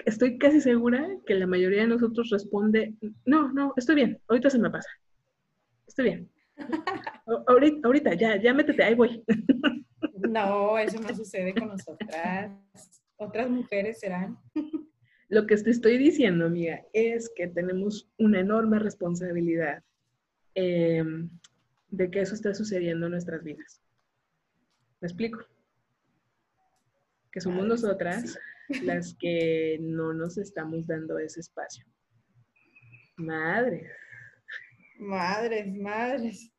estoy 0.04 0.38
casi 0.38 0.60
segura 0.60 1.08
que 1.26 1.34
la 1.34 1.46
mayoría 1.46 1.82
de 1.82 1.88
nosotros 1.88 2.28
responde, 2.30 2.94
no, 3.24 3.52
no, 3.52 3.72
estoy 3.76 3.94
bien, 3.94 4.20
ahorita 4.28 4.50
se 4.50 4.58
me 4.58 4.70
pasa. 4.70 4.90
Estoy 5.86 6.04
bien. 6.04 6.30
ahorita, 7.46 7.86
ahorita, 7.86 8.14
ya, 8.14 8.36
ya 8.36 8.52
métete, 8.52 8.82
ahí 8.82 8.94
voy. 8.94 9.24
no, 10.28 10.78
eso 10.78 11.00
no 11.00 11.14
sucede 11.14 11.54
con 11.54 11.68
nosotras. 11.68 12.52
Otras 13.16 13.50
mujeres 13.50 14.00
serán. 14.00 14.38
Lo 15.30 15.46
que 15.46 15.56
te 15.56 15.70
estoy 15.70 15.96
diciendo, 15.96 16.46
amiga, 16.46 16.84
es 16.92 17.30
que 17.36 17.46
tenemos 17.46 18.10
una 18.18 18.40
enorme 18.40 18.80
responsabilidad 18.80 19.84
em, 20.56 21.30
de 21.88 22.10
que 22.10 22.20
eso 22.20 22.34
esté 22.34 22.52
sucediendo 22.52 23.06
en 23.06 23.12
nuestras 23.12 23.44
vidas. 23.44 23.80
¿Me 25.00 25.06
explico? 25.06 25.38
Que 27.30 27.40
somos 27.40 27.64
nosotras 27.64 28.36
las 28.82 29.14
que 29.14 29.78
no 29.80 30.12
nos 30.12 30.36
estamos 30.36 30.84
dando 30.88 31.16
ese 31.20 31.38
espacio. 31.38 31.86
Madres. 33.16 33.88
Madres, 34.98 35.72
madres. 35.72 36.50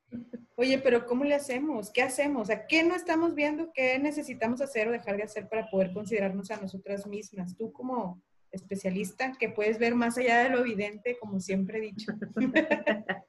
Oye, 0.55 0.79
pero 0.79 1.05
¿cómo 1.05 1.25
le 1.25 1.35
hacemos? 1.35 1.91
¿Qué 1.91 2.03
hacemos? 2.03 2.49
¿A 2.49 2.65
qué 2.67 2.85
no 2.85 2.95
estamos 2.95 3.35
viendo? 3.35 3.73
¿Qué 3.73 3.99
necesitamos 3.99 4.61
hacer 4.61 4.87
o 4.87 4.91
dejar 4.91 5.17
de 5.17 5.23
hacer 5.23 5.49
para 5.49 5.69
poder 5.69 5.91
considerarnos 5.91 6.51
a 6.51 6.61
nosotras 6.61 7.05
mismas? 7.05 7.57
Tú 7.57 7.73
como 7.73 8.21
especialista 8.51 9.33
que 9.39 9.49
puedes 9.49 9.79
ver 9.79 9.95
más 9.95 10.17
allá 10.17 10.43
de 10.43 10.49
lo 10.49 10.59
evidente, 10.59 11.17
como 11.19 11.39
siempre 11.39 11.79
he 11.79 11.81
dicho. 11.81 12.13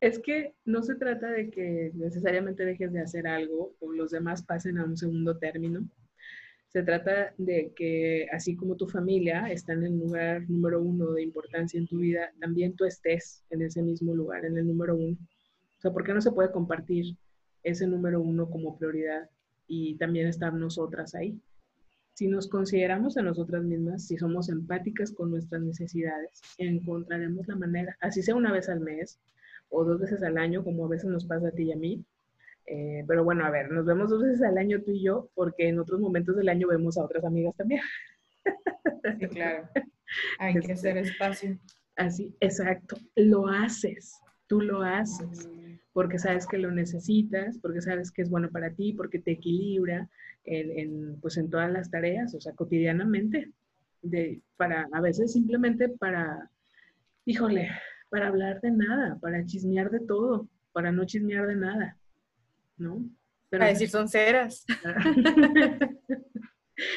Es 0.00 0.18
que 0.18 0.56
no 0.64 0.82
se 0.82 0.96
trata 0.96 1.30
de 1.30 1.48
que 1.48 1.92
necesariamente 1.94 2.64
dejes 2.64 2.92
de 2.92 3.00
hacer 3.00 3.24
algo 3.28 3.76
o 3.78 3.92
los 3.92 4.10
demás 4.10 4.42
pasen 4.42 4.78
a 4.78 4.84
un 4.84 4.96
segundo 4.96 5.38
término. 5.38 5.88
Se 6.66 6.82
trata 6.82 7.32
de 7.38 7.72
que 7.76 8.26
así 8.32 8.56
como 8.56 8.74
tu 8.74 8.88
familia 8.88 9.46
está 9.52 9.74
en 9.74 9.84
el 9.84 10.00
lugar 10.00 10.50
número 10.50 10.82
uno 10.82 11.12
de 11.12 11.22
importancia 11.22 11.78
en 11.78 11.86
tu 11.86 11.98
vida, 11.98 12.32
también 12.40 12.74
tú 12.74 12.84
estés 12.84 13.44
en 13.50 13.62
ese 13.62 13.80
mismo 13.80 14.12
lugar, 14.12 14.44
en 14.44 14.58
el 14.58 14.66
número 14.66 14.96
uno. 14.96 15.16
O 15.78 15.80
sea, 15.80 15.92
¿por 15.92 16.02
qué 16.02 16.12
no 16.12 16.20
se 16.20 16.32
puede 16.32 16.50
compartir 16.50 17.16
ese 17.62 17.86
número 17.86 18.20
uno 18.20 18.50
como 18.50 18.76
prioridad 18.76 19.30
y 19.68 19.94
también 19.98 20.26
estar 20.26 20.52
nosotras 20.52 21.14
ahí? 21.14 21.40
Si 22.22 22.28
nos 22.28 22.46
consideramos 22.46 23.16
a 23.16 23.22
nosotras 23.22 23.64
mismas, 23.64 24.06
si 24.06 24.16
somos 24.16 24.48
empáticas 24.48 25.10
con 25.10 25.32
nuestras 25.32 25.60
necesidades, 25.60 26.40
encontraremos 26.56 27.48
la 27.48 27.56
manera, 27.56 27.96
así 28.00 28.22
sea 28.22 28.36
una 28.36 28.52
vez 28.52 28.68
al 28.68 28.78
mes 28.78 29.18
o 29.70 29.84
dos 29.84 29.98
veces 29.98 30.22
al 30.22 30.38
año, 30.38 30.62
como 30.62 30.84
a 30.86 30.88
veces 30.88 31.10
nos 31.10 31.26
pasa 31.26 31.48
a 31.48 31.50
ti 31.50 31.64
y 31.64 31.72
a 31.72 31.76
mí. 31.76 32.04
Eh, 32.66 33.04
pero 33.08 33.24
bueno, 33.24 33.44
a 33.44 33.50
ver, 33.50 33.72
nos 33.72 33.84
vemos 33.86 34.08
dos 34.08 34.22
veces 34.22 34.40
al 34.42 34.56
año 34.56 34.80
tú 34.82 34.92
y 34.92 35.02
yo, 35.02 35.30
porque 35.34 35.66
en 35.66 35.80
otros 35.80 35.98
momentos 35.98 36.36
del 36.36 36.48
año 36.48 36.68
vemos 36.68 36.96
a 36.96 37.02
otras 37.02 37.24
amigas 37.24 37.56
también. 37.56 37.80
Sí, 39.18 39.26
claro. 39.26 39.68
Hay 40.38 40.54
que 40.60 40.74
hacer 40.74 40.98
espacio. 40.98 41.58
Así, 41.96 42.36
exacto. 42.38 42.98
Lo 43.16 43.48
haces, 43.48 44.12
tú 44.46 44.60
lo 44.60 44.82
haces, 44.82 45.48
mm. 45.48 45.74
porque 45.92 46.20
sabes 46.20 46.46
que 46.46 46.58
lo 46.58 46.70
necesitas, 46.70 47.58
porque 47.58 47.80
sabes 47.80 48.12
que 48.12 48.22
es 48.22 48.30
bueno 48.30 48.48
para 48.48 48.70
ti, 48.70 48.92
porque 48.92 49.18
te 49.18 49.32
equilibra, 49.32 50.08
en, 50.44 51.20
pues 51.20 51.36
en 51.36 51.50
todas 51.50 51.70
las 51.70 51.90
tareas, 51.90 52.34
o 52.34 52.40
sea, 52.40 52.52
cotidianamente, 52.54 53.50
de, 54.02 54.40
para, 54.56 54.88
a 54.92 55.00
veces 55.00 55.32
simplemente 55.32 55.88
para, 55.88 56.50
híjole, 57.24 57.70
para 58.10 58.28
hablar 58.28 58.60
de 58.60 58.72
nada, 58.72 59.18
para 59.20 59.46
chismear 59.46 59.90
de 59.90 60.00
todo, 60.00 60.48
para 60.72 60.92
no 60.92 61.04
chismear 61.04 61.46
de 61.46 61.56
nada, 61.56 61.96
¿no? 62.76 63.04
para 63.50 63.66
decir 63.68 63.88
son 63.90 64.08
ceras. 64.08 64.64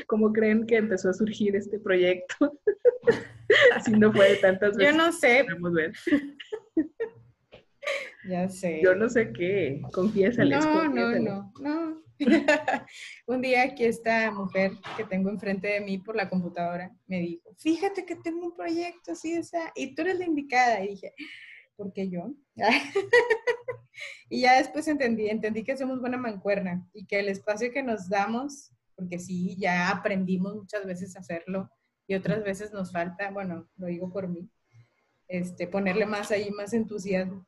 ¿Cómo 0.07 0.31
creen 0.31 0.65
que 0.65 0.77
empezó 0.77 1.09
a 1.09 1.13
surgir 1.13 1.55
este 1.55 1.79
proyecto? 1.79 2.57
Así 3.75 3.91
no 3.91 4.11
fue 4.11 4.29
de 4.29 4.35
tantas 4.37 4.75
veces. 4.77 4.93
Yo 4.93 4.97
no 4.97 5.11
sé. 5.11 5.45
Ver. 5.71 5.91
Ya 8.27 8.47
sé. 8.47 8.81
Yo 8.81 8.95
no 8.95 9.09
sé 9.09 9.31
qué. 9.33 9.81
Confiésales. 9.91 10.65
No, 10.65 10.87
no, 10.87 11.19
no, 11.19 11.51
no. 11.59 12.04
un 13.27 13.41
día 13.41 13.63
aquí 13.63 13.85
esta 13.85 14.31
mujer 14.31 14.73
que 14.97 15.03
tengo 15.03 15.29
enfrente 15.29 15.67
de 15.67 15.81
mí 15.81 15.97
por 15.97 16.15
la 16.15 16.29
computadora 16.29 16.95
me 17.07 17.19
dijo, 17.19 17.53
fíjate 17.57 18.05
que 18.05 18.15
tengo 18.15 18.47
un 18.47 18.55
proyecto 18.55 19.11
así, 19.11 19.39
y 19.75 19.95
tú 19.95 20.01
eres 20.01 20.19
la 20.19 20.25
indicada. 20.25 20.83
Y 20.83 20.89
dije, 20.89 21.13
¿por 21.75 21.91
qué 21.93 22.09
yo? 22.09 22.33
y 24.29 24.41
ya 24.41 24.57
después 24.57 24.87
entendí, 24.87 25.29
entendí 25.29 25.63
que 25.63 25.77
somos 25.77 25.99
buena 25.99 26.17
mancuerna 26.17 26.87
y 26.93 27.05
que 27.05 27.19
el 27.19 27.29
espacio 27.29 27.71
que 27.71 27.83
nos 27.83 28.09
damos, 28.09 28.71
porque 28.95 29.19
sí, 29.19 29.55
ya 29.57 29.89
aprendimos 29.89 30.55
muchas 30.55 30.85
veces 30.85 31.15
a 31.15 31.19
hacerlo 31.19 31.69
y 32.07 32.15
otras 32.15 32.43
veces 32.43 32.71
nos 32.71 32.91
falta, 32.91 33.31
bueno, 33.31 33.67
lo 33.77 33.87
digo 33.87 34.11
por 34.11 34.27
mí, 34.27 34.49
este, 35.27 35.67
ponerle 35.67 36.05
más 36.05 36.31
ahí, 36.31 36.51
más 36.51 36.73
entusiasmo. 36.73 37.45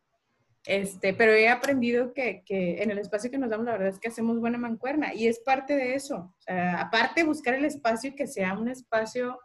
Este, 0.67 1.13
pero 1.13 1.31
he 1.31 1.47
aprendido 1.47 2.13
que, 2.13 2.43
que, 2.45 2.83
en 2.83 2.91
el 2.91 2.99
espacio 2.99 3.31
que 3.31 3.37
nos 3.37 3.49
damos, 3.49 3.65
la 3.65 3.71
verdad 3.71 3.87
es 3.87 3.99
que 3.99 4.09
hacemos 4.09 4.37
buena 4.41 4.57
mancuerna 4.57 5.13
y 5.13 5.27
es 5.27 5.39
parte 5.39 5.73
de 5.73 5.95
eso. 5.95 6.17
O 6.17 6.41
sea, 6.41 6.81
aparte, 6.81 7.23
buscar 7.23 7.53
el 7.53 7.63
espacio 7.63 8.09
y 8.09 8.15
que 8.15 8.27
sea 8.27 8.53
un 8.53 8.67
espacio 8.67 9.39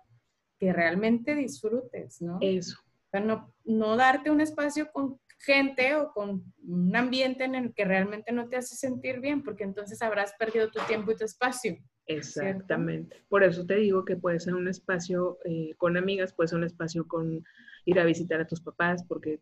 que 0.58 0.72
realmente 0.72 1.36
disfrutes, 1.36 2.20
¿no? 2.20 2.38
Eso. 2.40 2.76
O 2.80 3.10
sea, 3.12 3.20
no, 3.20 3.54
no 3.64 3.96
darte 3.96 4.32
un 4.32 4.40
espacio 4.40 4.90
con 4.90 5.20
gente 5.38 5.94
o 5.94 6.12
con 6.12 6.42
un 6.66 6.96
ambiente 6.96 7.44
en 7.44 7.54
el 7.54 7.72
que 7.72 7.84
realmente 7.84 8.32
no 8.32 8.48
te 8.48 8.56
hace 8.56 8.74
sentir 8.74 9.20
bien, 9.20 9.44
porque 9.44 9.62
entonces 9.62 10.02
habrás 10.02 10.34
perdido 10.36 10.72
tu 10.72 10.80
tiempo 10.88 11.12
y 11.12 11.16
tu 11.16 11.24
espacio. 11.24 11.76
Exactamente. 12.06 13.22
Por 13.28 13.44
eso 13.44 13.64
te 13.64 13.76
digo 13.76 14.04
que 14.04 14.16
puede 14.16 14.40
ser 14.40 14.54
un 14.54 14.66
espacio 14.66 15.38
eh, 15.44 15.74
con 15.76 15.96
amigas, 15.96 16.34
puede 16.34 16.48
ser 16.48 16.58
un 16.58 16.64
espacio 16.64 17.06
con 17.06 17.44
ir 17.84 18.00
a 18.00 18.04
visitar 18.04 18.40
a 18.40 18.46
tus 18.46 18.60
papás, 18.60 19.04
porque 19.06 19.40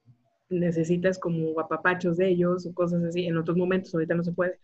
necesitas 0.51 1.19
como 1.19 1.53
guapapachos 1.53 2.17
de 2.17 2.29
ellos 2.29 2.67
o 2.67 2.75
cosas 2.75 3.03
así, 3.05 3.27
en 3.27 3.39
otros 3.39 3.57
momentos, 3.57 3.95
ahorita 3.95 4.15
no 4.15 4.25
se 4.25 4.33
puede, 4.33 4.59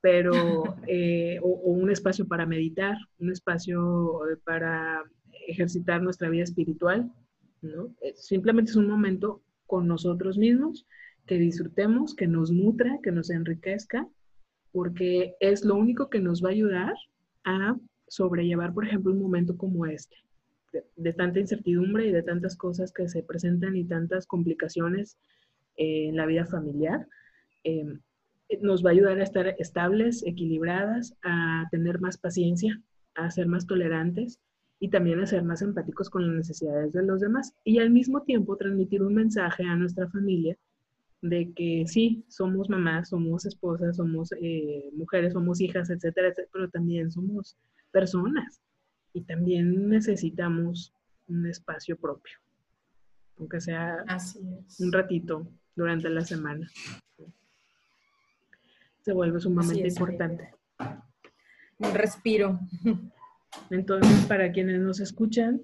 pero, 0.00 0.32
eh, 0.86 1.38
o, 1.42 1.48
un 1.48 1.90
espacio 1.90 2.28
para 2.28 2.46
meditar, 2.46 2.96
un 3.18 3.30
espacio 3.30 4.20
para 4.44 5.02
ejercitar 5.48 6.02
nuestra 6.02 6.28
vida 6.28 6.44
espiritual, 6.44 7.10
¿no? 7.62 7.94
Eh, 8.02 8.12
simplemente 8.14 8.70
es 8.70 8.76
un 8.76 8.88
momento 8.88 9.42
con 9.66 9.88
nosotros 9.88 10.38
mismos, 10.38 10.86
que 11.26 11.38
disfrutemos, 11.38 12.14
que 12.14 12.26
nos 12.26 12.50
nutra, 12.50 12.98
que 13.02 13.12
nos 13.12 13.30
enriquezca, 13.30 14.08
porque 14.72 15.34
es 15.40 15.64
lo 15.64 15.76
único 15.76 16.10
que 16.10 16.20
nos 16.20 16.44
va 16.44 16.48
a 16.48 16.52
ayudar 16.52 16.94
a 17.44 17.76
sobrellevar, 18.08 18.74
por 18.74 18.84
ejemplo, 18.84 19.12
un 19.12 19.20
momento 19.20 19.56
como 19.56 19.86
este 19.86 20.16
de, 20.96 21.12
tanta 21.12 21.40
incertidumbre 21.40 22.06
y 22.06 22.12
de 22.12 22.22
tantas 22.22 22.56
cosas 22.56 22.92
que 22.92 23.08
se 23.08 23.22
presentan 23.22 23.76
y 23.76 23.84
tantas 23.84 24.26
complicaciones 24.26 25.18
eh, 25.76 26.08
en 26.08 26.16
la 26.16 26.26
vida 26.26 26.46
familiar, 26.46 27.06
em, 27.64 28.00
nos 28.60 28.84
va 28.84 28.90
a 28.90 28.92
ayudar 28.92 29.18
a 29.18 29.22
estar 29.22 29.46
estables, 29.58 30.22
equilibradas, 30.26 31.14
a 31.22 31.66
tener 31.70 32.00
más 32.00 32.18
paciencia, 32.18 32.80
a 33.14 33.30
ser 33.30 33.46
más 33.46 33.66
tolerantes 33.66 34.38
y 34.78 34.88
también 34.88 35.20
a 35.20 35.26
ser 35.26 35.42
más 35.42 35.62
empáticos 35.62 36.10
con 36.10 36.26
las 36.26 36.36
necesidades 36.36 36.92
de 36.92 37.02
los 37.02 37.20
demás. 37.20 37.54
Y 37.64 37.78
al 37.78 37.90
mismo 37.90 38.22
tiempo 38.22 38.56
transmitir 38.56 39.02
un 39.02 39.14
mensaje 39.14 39.64
a 39.64 39.76
nuestra 39.76 40.08
familia 40.08 40.56
de 41.22 41.52
que 41.54 41.84
sí, 41.86 42.24
somos 42.28 42.68
mamás, 42.68 43.10
somos 43.10 43.46
esposas, 43.46 43.96
somos 43.96 44.32
eh, 44.40 44.90
mujeres, 44.94 45.32
somos 45.32 45.60
hijas, 45.60 45.88
etcétera, 45.88 46.28
etcétera, 46.28 46.48
pero 46.52 46.68
también 46.68 47.10
somos 47.10 47.56
personas 47.92 48.60
y 49.12 49.22
también 49.22 49.88
necesitamos 49.88 50.92
un 51.28 51.46
espacio 51.46 51.96
propio, 51.96 52.38
aunque 53.38 53.60
sea 53.60 54.04
un 54.78 54.92
ratito 54.92 55.46
durante 55.74 56.08
la 56.08 56.22
semana. 56.22 56.68
Se 59.00 59.12
vuelve 59.12 59.40
sumamente 59.40 59.88
importante. 59.88 60.54
Un 61.78 61.94
respiro. 61.94 62.60
Entonces, 63.70 64.24
para 64.26 64.52
quienes 64.52 64.80
nos 64.80 65.00
escuchan, 65.00 65.60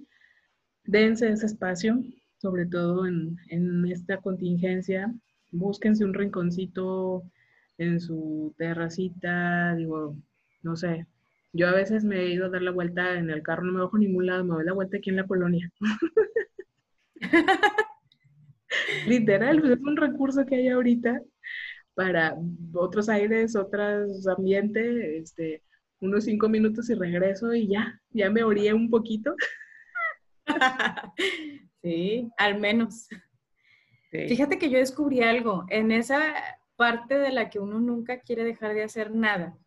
dense 0.85 1.31
ese 1.31 1.47
espacio, 1.47 2.03
sobre 2.39 2.67
todo 2.67 3.07
en, 3.07 3.37
en 3.49 3.87
esta 3.87 4.19
contingencia. 4.19 5.15
Búsquense 5.53 6.05
un 6.05 6.15
rinconcito 6.15 7.23
en 7.79 8.01
su 8.01 8.55
terracita, 8.59 9.75
digo, 9.77 10.17
no 10.63 10.77
sé, 10.77 11.07
yo 11.59 11.69
a 11.69 11.73
veces 11.73 12.05
me 12.05 12.21
he 12.21 12.31
ido 12.31 12.47
a 12.47 12.51
dar 12.51 12.63
la 12.63 12.71
vuelta 12.71 13.19
en 13.19 13.31
el 13.31 13.43
carro, 13.43 13.65
no 13.65 13.73
me 13.73 13.81
bajo 13.81 13.97
a 13.97 13.99
ningún 13.99 14.27
lado, 14.27 14.45
me 14.45 14.55
doy 14.55 14.65
la 14.65 14.75
vuelta 14.75 14.99
aquí 14.99 15.11
en 15.11 15.17
la 15.17 15.27
colonia. 15.27 15.69
Literal, 19.09 19.61
pues, 19.61 19.73
es 19.73 19.81
un 19.81 19.97
recurso 19.97 20.47
que 20.47 20.55
hay 20.55 20.69
ahorita 20.69 21.21
para 21.95 22.37
otros 22.75 23.09
aires, 23.09 23.57
otros 23.57 24.29
ambientes, 24.29 24.87
este, 25.25 25.65
unos 26.01 26.25
cinco 26.25 26.49
minutos 26.49 26.89
y 26.91 26.95
regreso 26.95 27.53
y 27.53 27.67
ya, 27.67 28.01
ya 28.11 28.31
me 28.31 28.45
oré 28.45 28.73
un 28.73 28.89
poquito. 28.89 29.35
sí, 31.83 32.31
al 32.37 32.61
menos. 32.61 33.09
Fíjate 34.13 34.61
que 34.61 34.71
yo 34.71 34.79
descubrí 34.79 35.23
algo 35.23 35.67
en 35.71 35.91
esa 35.91 36.21
parte 36.77 37.19
de 37.19 37.33
la 37.33 37.51
que 37.51 37.59
uno 37.59 37.81
nunca 37.81 38.21
quiere 38.21 38.45
dejar 38.45 38.75
de 38.75 38.85
hacer 38.85 39.11
nada. 39.11 39.59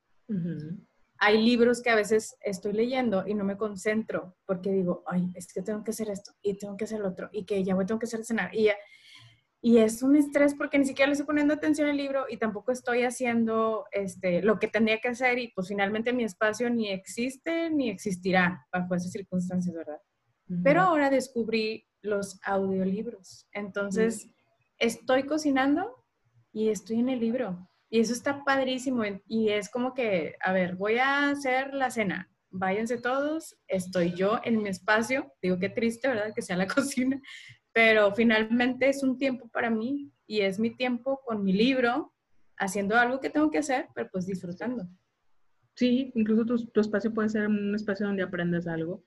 Hay 1.23 1.39
libros 1.39 1.83
que 1.83 1.91
a 1.91 1.95
veces 1.95 2.35
estoy 2.41 2.73
leyendo 2.73 3.27
y 3.27 3.35
no 3.35 3.43
me 3.43 3.55
concentro 3.55 4.35
porque 4.47 4.71
digo, 4.71 5.03
ay, 5.05 5.31
es 5.35 5.53
que 5.53 5.61
tengo 5.61 5.83
que 5.83 5.91
hacer 5.91 6.09
esto 6.09 6.31
y 6.41 6.57
tengo 6.57 6.75
que 6.75 6.85
hacer 6.85 6.99
lo 6.99 7.09
otro 7.09 7.29
y 7.31 7.45
que 7.45 7.63
ya 7.63 7.75
voy, 7.75 7.85
tengo 7.85 7.99
que 7.99 8.07
hacer 8.07 8.25
cenar. 8.25 8.55
Y, 8.55 8.69
y 9.61 9.77
es 9.77 10.01
un 10.01 10.15
estrés 10.15 10.55
porque 10.55 10.79
ni 10.79 10.85
siquiera 10.85 11.05
le 11.05 11.13
estoy 11.13 11.27
poniendo 11.27 11.53
atención 11.53 11.87
al 11.87 11.97
libro 11.97 12.25
y 12.27 12.37
tampoco 12.37 12.71
estoy 12.71 13.03
haciendo 13.03 13.85
este, 13.91 14.41
lo 14.41 14.57
que 14.57 14.67
tendría 14.67 14.99
que 14.99 15.09
hacer 15.09 15.37
y 15.37 15.49
pues 15.49 15.67
finalmente 15.67 16.11
mi 16.11 16.23
espacio 16.23 16.71
ni 16.71 16.89
existe 16.89 17.69
ni 17.69 17.91
existirá 17.91 18.67
bajo 18.73 18.95
esas 18.95 19.11
circunstancias, 19.11 19.75
¿verdad? 19.75 20.01
Pero 20.63 20.81
ahora 20.81 21.11
descubrí 21.11 21.87
los 22.01 22.39
audiolibros. 22.43 23.47
Entonces, 23.53 24.27
estoy 24.79 25.23
cocinando 25.23 26.03
y 26.51 26.69
estoy 26.69 26.99
en 26.99 27.09
el 27.09 27.19
libro. 27.19 27.69
Y 27.91 27.99
eso 27.99 28.13
está 28.13 28.43
padrísimo. 28.45 29.03
Y 29.27 29.49
es 29.49 29.69
como 29.69 29.93
que, 29.93 30.35
a 30.39 30.53
ver, 30.53 30.77
voy 30.77 30.97
a 30.97 31.29
hacer 31.29 31.73
la 31.73 31.91
cena. 31.91 32.31
Váyanse 32.49 32.97
todos, 32.97 33.57
estoy 33.67 34.13
yo 34.13 34.39
en 34.43 34.63
mi 34.63 34.69
espacio. 34.69 35.33
Digo, 35.41 35.59
qué 35.59 35.69
triste, 35.69 36.07
¿verdad? 36.07 36.33
Que 36.33 36.41
sea 36.41 36.55
la 36.55 36.67
cocina. 36.73 37.21
Pero 37.73 38.15
finalmente 38.15 38.87
es 38.87 39.03
un 39.03 39.17
tiempo 39.17 39.49
para 39.49 39.69
mí 39.69 40.09
y 40.25 40.39
es 40.41 40.57
mi 40.57 40.75
tiempo 40.75 41.21
con 41.25 41.43
mi 41.43 41.51
libro, 41.51 42.13
haciendo 42.57 42.97
algo 42.97 43.19
que 43.19 43.29
tengo 43.29 43.51
que 43.51 43.57
hacer, 43.57 43.89
pero 43.93 44.09
pues 44.09 44.25
disfrutando. 44.25 44.87
Sí, 45.75 46.11
incluso 46.15 46.45
tu, 46.45 46.67
tu 46.67 46.79
espacio 46.79 47.13
puede 47.13 47.29
ser 47.29 47.47
un 47.47 47.75
espacio 47.75 48.07
donde 48.07 48.23
aprendes 48.23 48.67
algo 48.67 49.03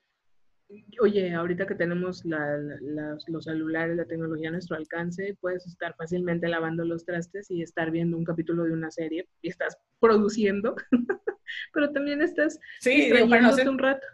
Oye, 0.99 1.33
ahorita 1.33 1.67
que 1.67 1.75
tenemos 1.75 2.23
los 2.25 3.43
celulares, 3.43 3.95
la 3.95 4.05
tecnología 4.05 4.49
a 4.49 4.53
nuestro 4.53 4.75
alcance, 4.75 5.37
puedes 5.39 5.65
estar 5.67 5.95
fácilmente 5.95 6.47
lavando 6.47 6.83
los 6.83 7.05
trastes 7.05 7.51
y 7.51 7.61
estar 7.61 7.91
viendo 7.91 8.17
un 8.17 8.23
capítulo 8.23 8.63
de 8.63 8.73
una 8.73 8.89
serie 8.89 9.27
y 9.41 9.49
estás 9.49 9.77
produciendo, 9.99 10.75
pero 11.73 11.91
también 11.91 12.21
estás 12.21 12.59
sí, 12.79 13.09
para 13.29 13.69
un 13.69 13.77
rato. 13.77 14.07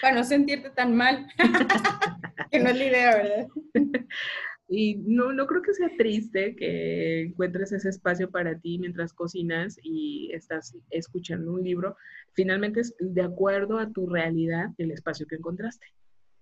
Para 0.00 0.16
no 0.16 0.24
sentirte 0.24 0.70
tan 0.70 0.96
mal, 0.96 1.26
que 2.50 2.58
no 2.58 2.70
es 2.70 2.76
la 2.76 2.84
idea, 2.84 3.16
¿verdad? 3.16 3.46
Y 4.68 4.96
no, 4.96 5.32
no 5.32 5.46
creo 5.46 5.62
que 5.62 5.74
sea 5.74 5.90
triste 5.96 6.56
que 6.56 7.22
encuentres 7.22 7.70
ese 7.72 7.88
espacio 7.88 8.30
para 8.30 8.58
ti 8.58 8.78
mientras 8.78 9.12
cocinas 9.12 9.78
y 9.82 10.30
estás 10.32 10.76
escuchando 10.90 11.52
un 11.52 11.62
libro. 11.62 11.96
Finalmente 12.32 12.80
es 12.80 12.94
de 12.98 13.22
acuerdo 13.22 13.78
a 13.78 13.90
tu 13.90 14.08
realidad 14.08 14.70
el 14.78 14.90
espacio 14.90 15.26
que 15.26 15.36
encontraste. 15.36 15.86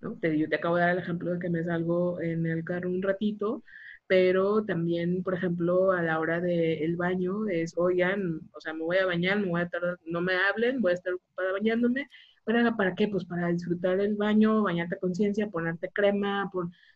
¿no? 0.01 0.17
Te, 0.19 0.39
yo 0.39 0.49
te 0.49 0.57
acabo 0.57 0.77
de 0.77 0.83
dar 0.83 0.93
el 0.93 1.03
ejemplo 1.03 1.33
de 1.33 1.39
que 1.39 1.51
me 1.51 1.65
salgo 1.65 2.21
en 2.21 2.47
el 2.47 2.65
carro 2.65 2.89
un 2.89 3.03
ratito, 3.03 3.63
pero 4.07 4.65
también, 4.65 5.23
por 5.23 5.35
ejemplo, 5.35 5.93
a 5.93 6.03
la 6.03 6.19
hora 6.19 6.41
del 6.41 6.97
baño 6.97 7.49
es, 7.49 7.75
oigan, 7.77 8.41
o 8.55 8.61
sea, 8.61 8.75
me 8.75 8.85
voy 8.85 8.99
a 8.99 9.07
bañar, 9.07 9.39
me 9.41 9.49
voy 9.49 9.61
a 9.63 9.69
tardar, 9.69 9.99
no 10.07 10.21
me 10.21 10.35
hablen, 10.35 10.81
voy 10.81 10.93
a 10.93 10.95
estar 10.95 11.13
ocupada 11.15 11.53
bañándome. 11.53 12.09
¿Para, 12.45 12.77
¿Para 12.77 12.95
qué? 12.95 13.09
Pues 13.09 13.25
para 13.25 13.49
disfrutar 13.49 14.01
el 14.01 14.17
baño, 14.17 14.63
bañarte 14.63 14.97
a 14.97 14.99
conciencia, 14.99 15.49
ponerte 15.49 15.89
crema, 15.89 16.51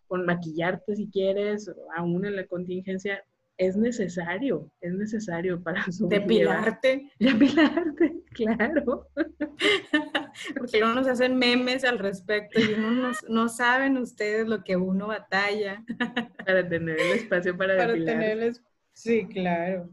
por 0.07 0.25
maquillarte 0.25 0.97
si 0.97 1.09
quieres, 1.09 1.71
aún 1.97 2.25
en 2.25 2.37
la 2.37 2.47
contingencia, 2.47 3.23
es 3.59 3.77
necesario, 3.77 4.71
es 4.81 4.95
necesario 4.95 5.61
para 5.61 5.85
su 5.91 6.09
Depilarte. 6.09 7.11
Depilarte, 7.19 8.23
claro. 8.33 9.09
Porque 10.57 10.83
uno 10.83 10.95
nos 10.95 11.09
hacen 11.09 11.37
memes 11.37 11.85
al 11.85 11.99
respecto 11.99 12.61
y 12.61 12.75
uno 12.75 13.11
no 13.29 13.49
saben 13.49 13.99
ustedes 13.99 14.47
lo 14.47 14.63
que 14.63 14.77
uno 14.77 15.09
batalla. 15.09 15.85
Para 16.47 16.69
tener 16.69 16.99
el 16.99 17.13
espacio 17.19 17.57
para, 17.59 17.77
para 17.77 17.93
Tener 17.93 18.53
Sí, 18.93 19.27
claro. 19.27 19.91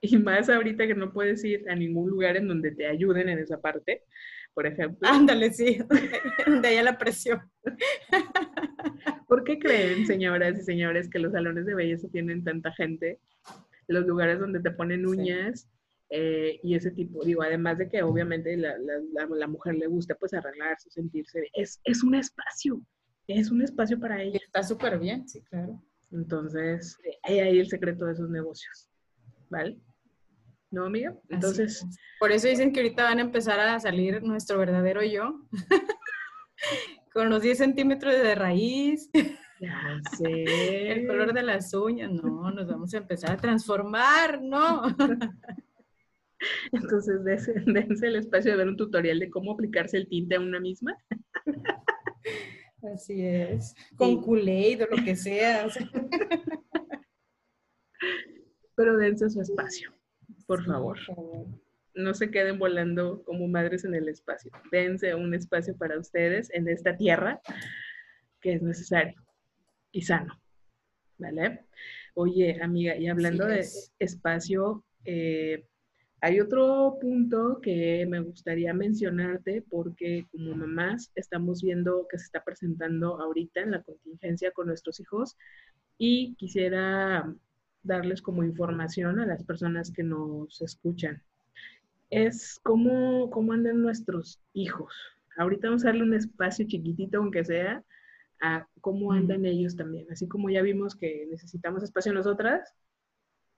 Y 0.00 0.16
más 0.18 0.48
ahorita 0.48 0.86
que 0.86 0.94
no 0.94 1.12
puedes 1.12 1.42
ir 1.44 1.68
a 1.68 1.74
ningún 1.74 2.10
lugar 2.10 2.36
en 2.36 2.46
donde 2.46 2.72
te 2.72 2.86
ayuden 2.86 3.28
en 3.28 3.38
esa 3.38 3.60
parte, 3.60 4.04
por 4.58 4.66
ejemplo. 4.66 5.08
Ándale, 5.08 5.52
sí, 5.52 5.78
donde 6.46 6.66
haya 6.66 6.82
la 6.82 6.98
presión. 6.98 7.40
¿Por 9.28 9.44
qué 9.44 9.56
creen, 9.56 10.04
señoras 10.04 10.58
y 10.58 10.62
señores, 10.62 11.08
que 11.08 11.20
los 11.20 11.30
salones 11.30 11.64
de 11.64 11.76
belleza 11.76 12.08
tienen 12.10 12.42
tanta 12.42 12.72
gente? 12.72 13.20
Los 13.86 14.04
lugares 14.04 14.40
donde 14.40 14.58
te 14.58 14.72
ponen 14.72 15.06
uñas 15.06 15.70
eh, 16.10 16.58
y 16.64 16.74
ese 16.74 16.90
tipo, 16.90 17.24
digo, 17.24 17.44
además 17.44 17.78
de 17.78 17.88
que 17.88 18.02
obviamente 18.02 18.56
la, 18.56 18.74
la, 18.78 19.46
mujer 19.46 19.76
le 19.76 19.86
gusta 19.86 20.16
pues 20.16 20.34
arreglarse, 20.34 20.90
sentirse, 20.90 21.48
es, 21.52 21.80
es 21.84 22.02
un 22.02 22.16
espacio, 22.16 22.82
es 23.28 23.52
un 23.52 23.62
espacio 23.62 24.00
para 24.00 24.20
ella. 24.20 24.40
Está 24.44 24.64
súper 24.64 24.98
bien, 24.98 25.28
sí, 25.28 25.40
claro. 25.42 25.80
Entonces, 26.10 26.98
hay 27.22 27.38
ahí 27.38 27.60
el 27.60 27.68
secreto 27.68 28.06
de 28.06 28.14
esos 28.14 28.28
negocios, 28.28 28.90
¿vale? 29.50 29.78
¿No, 30.70 30.84
amiga? 30.84 31.16
Entonces... 31.30 31.84
Por 32.20 32.32
eso 32.32 32.48
dicen 32.48 32.72
que 32.72 32.80
ahorita 32.80 33.04
van 33.04 33.18
a 33.18 33.22
empezar 33.22 33.58
a 33.60 33.80
salir 33.80 34.22
nuestro 34.22 34.58
verdadero 34.58 35.02
yo. 35.02 35.46
Con 37.12 37.30
los 37.30 37.42
10 37.42 37.58
centímetros 37.58 38.12
de 38.14 38.34
raíz. 38.34 39.10
Ya 39.60 40.00
sé. 40.18 40.92
El 40.92 41.06
color 41.06 41.32
de 41.32 41.42
las 41.42 41.72
uñas. 41.72 42.10
No, 42.12 42.50
nos 42.50 42.66
vamos 42.68 42.92
a 42.92 42.98
empezar 42.98 43.32
a 43.32 43.36
transformar, 43.36 44.42
¿no? 44.42 44.82
Entonces, 46.72 47.24
dense, 47.24 48.06
el 48.06 48.16
espacio 48.16 48.52
de 48.52 48.58
ver 48.58 48.68
un 48.68 48.76
tutorial 48.76 49.18
de 49.18 49.30
cómo 49.30 49.52
aplicarse 49.52 49.96
el 49.96 50.08
tinte 50.08 50.36
a 50.36 50.40
una 50.40 50.60
misma. 50.60 50.96
Así 52.94 53.24
es. 53.24 53.74
Con 53.96 54.22
Kool-Aid 54.22 54.84
o 54.84 54.96
lo 54.96 55.02
que 55.02 55.16
sea. 55.16 55.66
Pero 58.76 58.96
dense 58.98 59.28
su 59.30 59.40
espacio 59.40 59.97
por 60.48 60.64
favor. 60.64 60.98
No 61.94 62.14
se 62.14 62.30
queden 62.30 62.58
volando 62.58 63.22
como 63.24 63.46
madres 63.48 63.84
en 63.84 63.94
el 63.94 64.08
espacio. 64.08 64.50
Dense 64.72 65.14
un 65.14 65.34
espacio 65.34 65.76
para 65.76 65.98
ustedes 65.98 66.48
en 66.54 66.68
esta 66.68 66.96
tierra 66.96 67.40
que 68.40 68.54
es 68.54 68.62
necesario 68.62 69.22
y 69.92 70.00
sano. 70.02 70.40
¿Vale? 71.18 71.66
Oye, 72.14 72.58
amiga, 72.62 72.96
y 72.96 73.08
hablando 73.08 73.44
de 73.44 73.66
espacio, 73.98 74.84
eh, 75.04 75.66
hay 76.22 76.40
otro 76.40 76.96
punto 76.98 77.60
que 77.60 78.06
me 78.08 78.20
gustaría 78.20 78.72
mencionarte 78.72 79.62
porque 79.68 80.26
como 80.32 80.54
mamás 80.56 81.12
estamos 81.14 81.62
viendo 81.62 82.06
que 82.08 82.18
se 82.18 82.24
está 82.24 82.42
presentando 82.42 83.20
ahorita 83.20 83.60
en 83.60 83.72
la 83.72 83.82
contingencia 83.82 84.50
con 84.52 84.68
nuestros 84.68 84.98
hijos 84.98 85.36
y 85.98 86.36
quisiera 86.36 87.34
darles 87.88 88.22
como 88.22 88.44
información 88.44 89.18
a 89.18 89.26
las 89.26 89.42
personas 89.42 89.90
que 89.90 90.04
nos 90.04 90.62
escuchan. 90.62 91.20
Es 92.10 92.60
cómo, 92.62 93.30
cómo 93.30 93.52
andan 93.52 93.82
nuestros 93.82 94.40
hijos. 94.52 94.94
Ahorita 95.36 95.68
vamos 95.68 95.84
a 95.84 95.88
darle 95.88 96.04
un 96.04 96.14
espacio 96.14 96.66
chiquitito, 96.68 97.18
aunque 97.18 97.44
sea, 97.44 97.82
a 98.40 98.66
cómo 98.80 99.12
andan 99.12 99.44
ellos 99.44 99.74
también. 99.74 100.06
Así 100.10 100.28
como 100.28 100.50
ya 100.50 100.62
vimos 100.62 100.94
que 100.94 101.26
necesitamos 101.30 101.82
espacio 101.82 102.12
nosotras, 102.12 102.72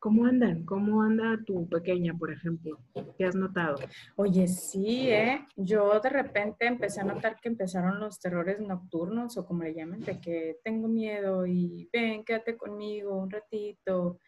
¿Cómo 0.01 0.25
andan? 0.25 0.65
¿Cómo 0.65 1.03
anda 1.03 1.39
tu 1.45 1.69
pequeña, 1.69 2.15
por 2.15 2.33
ejemplo? 2.33 2.79
¿Qué 3.19 3.27
has 3.27 3.35
notado? 3.35 3.77
Oye, 4.17 4.49
sí, 4.49 5.11
¿eh? 5.11 5.47
Yo 5.57 6.01
de 6.01 6.09
repente 6.09 6.67
empecé 6.67 7.03
a 7.03 7.05
notar 7.05 7.39
que 7.39 7.51
empezaron 7.51 8.01
los 8.01 8.19
terrores 8.19 8.61
nocturnos 8.61 9.37
o 9.37 9.45
como 9.45 9.63
le 9.63 9.75
llaman, 9.75 10.01
de 10.01 10.19
que 10.19 10.57
tengo 10.65 10.89
miedo 10.89 11.47
y 11.47 11.91
ven, 11.93 12.25
quédate 12.25 12.57
conmigo 12.57 13.15
un 13.15 13.31
ratito. 13.31 14.19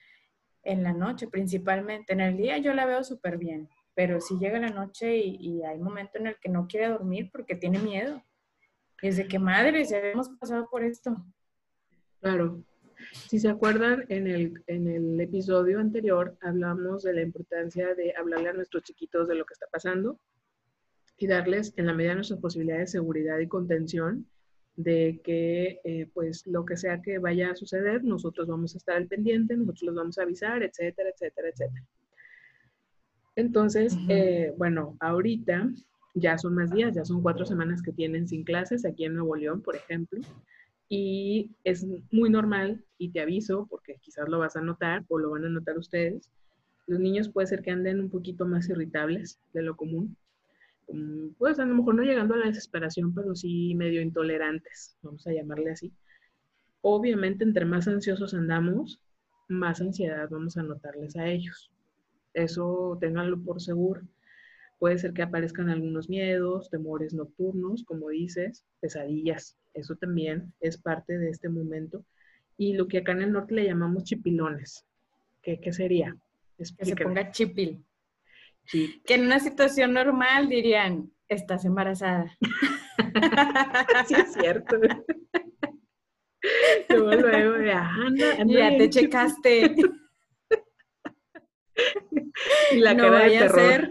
En 0.62 0.82
la 0.82 0.92
noche 0.92 1.26
principalmente. 1.26 2.12
En 2.12 2.20
el 2.20 2.36
día 2.36 2.58
yo 2.58 2.74
la 2.74 2.84
veo 2.84 3.02
súper 3.02 3.38
bien, 3.38 3.70
pero 3.94 4.20
si 4.20 4.38
llega 4.38 4.60
la 4.60 4.68
noche 4.68 5.16
y, 5.16 5.36
y 5.40 5.62
hay 5.64 5.78
momento 5.78 6.18
en 6.18 6.26
el 6.26 6.36
que 6.38 6.50
no 6.50 6.66
quiere 6.68 6.88
dormir 6.88 7.30
porque 7.32 7.56
tiene 7.56 7.78
miedo. 7.78 8.22
Y 9.00 9.08
es 9.08 9.16
de 9.16 9.26
que 9.26 9.38
madre, 9.38 9.86
si 9.86 9.94
habíamos 9.94 10.28
pasado 10.38 10.68
por 10.70 10.84
esto. 10.84 11.16
Claro, 12.20 12.62
si 13.12 13.38
se 13.38 13.48
acuerdan, 13.48 14.04
en 14.08 14.26
el, 14.26 15.20
episodio 15.20 15.78
anterior 15.78 16.36
hablamos 16.40 17.02
de 17.02 17.14
la 17.14 17.22
importancia 17.22 17.94
de 17.94 18.14
hablarle 18.16 18.50
a 18.50 18.52
nuestros 18.52 18.82
chiquitos 18.82 19.28
de 19.28 19.34
lo 19.34 19.44
que 19.44 19.54
está 19.54 19.66
pasando 19.70 20.18
y 21.16 21.26
darles, 21.26 21.72
en 21.76 21.86
la 21.86 21.94
medida 21.94 22.10
de 22.10 22.16
nuestras 22.16 22.40
posibilidades, 22.40 22.90
seguridad 22.90 23.38
y 23.38 23.46
contención 23.46 24.26
de 24.76 25.20
que, 25.22 25.80
eh, 25.84 26.08
pues, 26.12 26.46
lo 26.46 26.64
que 26.64 26.76
sea 26.76 27.02
que 27.02 27.18
vaya 27.18 27.50
a 27.50 27.56
suceder, 27.56 28.02
nosotros 28.04 28.48
vamos 28.48 28.74
a 28.74 28.78
estar 28.78 28.96
al 28.96 29.06
pendiente, 29.06 29.56
nosotros 29.56 29.82
los 29.82 29.94
vamos 29.94 30.18
a 30.18 30.22
avisar, 30.22 30.62
etcétera, 30.62 31.10
etcétera, 31.10 31.48
etcétera. 31.48 31.84
Entonces, 33.36 33.96
eh, 34.08 34.52
bueno, 34.56 34.96
ahorita 35.00 35.70
ya 36.14 36.38
son 36.38 36.54
más 36.54 36.70
días, 36.70 36.94
ya 36.94 37.04
son 37.04 37.22
cuatro 37.22 37.46
semanas 37.46 37.82
que 37.82 37.92
tienen 37.92 38.26
sin 38.26 38.44
clases 38.44 38.84
aquí 38.84 39.04
en 39.04 39.14
Nuevo 39.14 39.36
León, 39.36 39.62
por 39.62 39.76
ejemplo 39.76 40.20
y 40.94 41.50
es 41.64 41.86
muy 42.10 42.28
normal, 42.28 42.84
y 42.98 43.12
te 43.12 43.22
aviso, 43.22 43.66
porque 43.70 43.96
quizás 44.02 44.28
lo 44.28 44.40
vas 44.40 44.56
a 44.56 44.60
notar 44.60 45.06
o 45.08 45.18
lo 45.18 45.30
van 45.30 45.46
a 45.46 45.48
notar 45.48 45.78
ustedes, 45.78 46.28
los 46.86 47.00
niños 47.00 47.30
puede 47.30 47.46
ser 47.46 47.62
que 47.62 47.70
anden 47.70 47.98
un 47.98 48.10
poquito 48.10 48.44
más 48.44 48.68
irritables 48.68 49.40
de 49.54 49.62
lo 49.62 49.74
común. 49.74 50.18
pues 51.38 51.58
a 51.58 51.64
lo 51.64 51.76
mejor 51.76 51.94
no 51.94 52.02
llegando 52.02 52.34
a 52.34 52.36
la 52.36 52.46
desesperación, 52.48 53.14
pero 53.14 53.34
sí 53.34 53.74
medio 53.74 54.02
intolerantes, 54.02 54.94
vamos 55.00 55.26
a 55.26 55.32
llamarle 55.32 55.70
así. 55.70 55.90
Obviamente, 56.82 57.42
entre 57.42 57.64
más 57.64 57.88
ansiosos 57.88 58.34
andamos, 58.34 59.00
más 59.48 59.80
ansiedad 59.80 60.28
vamos 60.28 60.58
a 60.58 60.62
notarles 60.62 61.16
a 61.16 61.26
ellos. 61.26 61.70
Eso 62.34 62.98
ténganlo 63.00 63.40
por 63.42 63.62
seguro. 63.62 64.02
Puede 64.82 64.98
ser 64.98 65.12
que 65.12 65.22
aparezcan 65.22 65.70
algunos 65.70 66.08
miedos, 66.08 66.68
temores 66.68 67.14
nocturnos, 67.14 67.84
como 67.84 68.08
dices, 68.08 68.64
pesadillas. 68.80 69.56
Eso 69.74 69.94
también 69.94 70.52
es 70.58 70.76
parte 70.76 71.18
de 71.18 71.30
este 71.30 71.48
momento. 71.48 72.04
Y 72.56 72.72
lo 72.72 72.88
que 72.88 72.98
acá 72.98 73.12
en 73.12 73.22
el 73.22 73.30
norte 73.30 73.54
le 73.54 73.64
llamamos 73.64 74.02
chipilones. 74.02 74.84
¿Qué, 75.40 75.60
qué 75.60 75.72
sería? 75.72 76.16
Que 76.58 76.64
se 76.64 76.96
ponga 76.96 77.30
chipil. 77.30 77.84
Que 78.72 79.14
en 79.14 79.26
una 79.26 79.38
situación 79.38 79.92
normal 79.92 80.48
dirían, 80.48 81.12
estás 81.28 81.64
embarazada. 81.64 82.36
sí, 84.08 84.14
es 84.14 84.32
cierto. 84.32 84.80
Luego, 86.88 87.28
luego, 87.28 87.54
anda, 87.54 88.34
anda 88.36 88.52
ya 88.52 88.76
te 88.76 88.90
checaste. 88.90 89.76
y 92.72 92.78
la 92.78 92.96
cara 92.96 93.26
de 93.26 93.38
terror. 93.38 93.88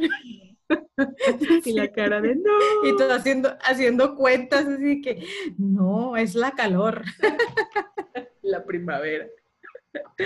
y 1.66 1.74
la 1.74 1.92
cara 1.92 2.22
de 2.22 2.36
no. 2.36 2.52
Y 2.84 2.96
todo 2.98 3.14
haciendo, 3.14 3.58
haciendo 3.64 4.16
cuentas, 4.16 4.66
así 4.66 5.02
que 5.02 5.26
no, 5.58 6.16
es 6.18 6.36
la 6.36 6.52
calor. 6.52 7.04
la 8.42 8.64
primavera. 8.64 9.28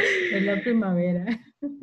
Es 0.01 0.43
la 0.43 0.61
primavera. 0.61 1.25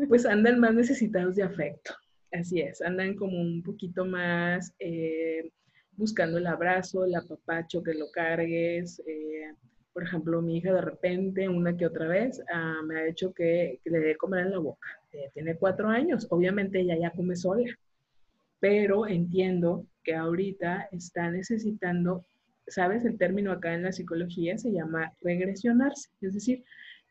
Pues 0.09 0.27
andan 0.27 0.61
más 0.61 0.75
necesitados 0.75 1.37
de 1.37 1.43
afecto. 1.43 1.95
Así 2.33 2.61
es, 2.61 2.81
andan 2.81 3.15
como 3.15 3.41
un 3.41 3.63
poquito 3.63 4.05
más 4.07 4.75
eh, 4.79 5.51
buscando 5.97 6.39
el 6.39 6.47
abrazo, 6.47 7.05
el 7.05 7.15
apapacho, 7.15 7.83
que 7.83 7.95
lo 7.95 8.11
cargues. 8.11 9.03
Eh, 9.07 9.53
por 9.93 10.05
ejemplo, 10.05 10.41
mi 10.41 10.57
hija 10.57 10.73
de 10.73 10.81
repente, 10.81 11.49
una 11.49 11.77
que 11.77 11.87
otra 11.87 12.09
vez, 12.09 12.43
ah, 12.53 12.81
me 12.85 12.99
ha 12.99 13.07
hecho 13.07 13.35
que, 13.35 13.81
le 13.85 14.01
dé 14.01 14.17
comer 14.17 14.47
en 14.47 14.53
la 14.53 14.59
boca. 14.59 14.89
Eh, 15.13 15.31
tiene 15.35 15.57
cuatro 15.57 15.89
años, 15.89 16.27
obviamente 16.31 16.81
ella 16.81 16.97
ya 16.99 17.11
come 17.11 17.37
sola, 17.37 17.71
pero 18.63 19.09
entiendo 19.09 19.89
que 20.05 20.15
ahorita 20.15 20.89
está 20.93 21.33
necesitando, 21.33 22.25
¿sabes? 22.69 23.05
El 23.05 23.19
término 23.19 23.51
acá 23.51 23.75
en 23.75 23.83
la 23.83 23.91
psicología 23.91 24.57
se 24.57 24.71
llama 24.71 25.13
regresionarse, 25.21 26.11
es 26.21 26.35
decir, 26.35 26.63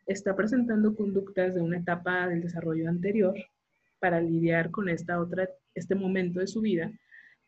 está 0.07 0.33
presentando 0.33 0.95
conductas 0.95 1.53
de 1.53 1.59
una 1.59 1.79
etapa 1.79 2.29
del 2.29 2.41
desarrollo 2.41 2.87
anterior 2.87 3.35
para 3.99 4.21
lidiar 4.21 4.71
con 4.71 4.87
esta 4.87 5.19
otra, 5.19 5.49
este 5.75 5.93
momento 5.93 6.39
de 6.39 6.47
su 6.47 6.61
vida 6.61 6.89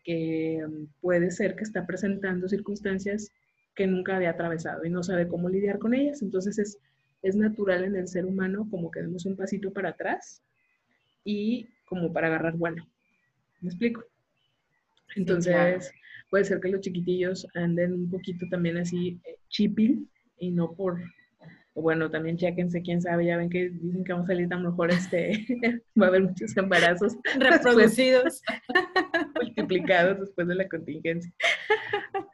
que 0.04 0.60
um, 0.68 0.88
puede 1.00 1.32
ser 1.32 1.56
que 1.56 1.64
está 1.64 1.88
presentando 1.88 2.50
circunstancias 2.50 3.32
que 3.74 3.88
nunca 3.88 4.18
había 4.18 4.32
atravesado 4.32 4.84
y 4.84 4.90
no 4.90 5.02
sabe 5.02 5.30
cómo 5.30 5.48
lidiar 5.48 5.80
con 5.80 5.94
ellas. 5.94 6.22
Entonces 6.22 6.60
es, 6.60 6.78
es 7.22 7.38
natural 7.38 7.86
en 7.86 7.96
el 7.96 8.10
ser 8.10 8.26
humano 8.26 8.68
como 8.70 8.92
que 8.92 9.02
demos 9.02 9.26
un 9.26 9.38
pasito 9.38 9.72
para 9.72 9.92
atrás 9.92 10.44
y 11.24 11.70
como 11.86 12.12
para 12.12 12.28
agarrar 12.28 12.58
bueno. 12.58 12.86
¿Me 13.64 13.70
explico? 13.70 14.04
Entonces 15.16 15.92
puede 16.30 16.44
ser 16.44 16.60
que 16.60 16.68
los 16.70 16.82
chiquitillos 16.82 17.48
anden 17.56 17.94
un 17.94 18.10
poquito 18.10 18.46
también 18.50 18.78
así 18.78 19.20
eh, 19.24 19.38
chipil 19.48 20.10
y 20.38 20.52
no 20.52 20.74
por 20.74 21.00
bueno, 21.76 22.12
también 22.12 22.38
chequense, 22.38 22.84
quién 22.84 23.02
sabe, 23.02 23.26
ya 23.26 23.38
ven 23.38 23.50
que 23.50 23.70
dicen 23.70 24.04
que 24.04 24.14
vamos 24.14 24.26
a 24.26 24.34
salir 24.34 24.48
tan 24.48 24.64
mejor, 24.64 24.92
este, 24.92 25.32
va 26.00 26.06
a 26.06 26.10
haber 26.10 26.24
muchos 26.24 26.56
embarazos 26.56 27.18
reproducidos, 27.40 28.44
multiplicados 29.36 30.20
después 30.20 30.48
de 30.48 30.56
la 30.56 30.68
contingencia. 30.68 31.34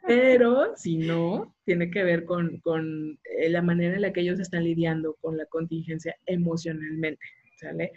Pero 0.06 0.76
si 0.76 0.98
no, 0.98 1.54
tiene 1.64 1.90
que 1.90 2.04
ver 2.04 2.24
con, 2.26 2.58
con 2.58 3.18
eh, 3.38 3.48
la 3.48 3.62
manera 3.62 3.94
en 3.94 4.02
la 4.02 4.12
que 4.12 4.20
ellos 4.20 4.40
están 4.40 4.64
lidiando 4.64 5.16
con 5.22 5.38
la 5.38 5.46
contingencia 5.46 6.16
emocionalmente, 6.26 7.24
¿sale? 7.56 7.92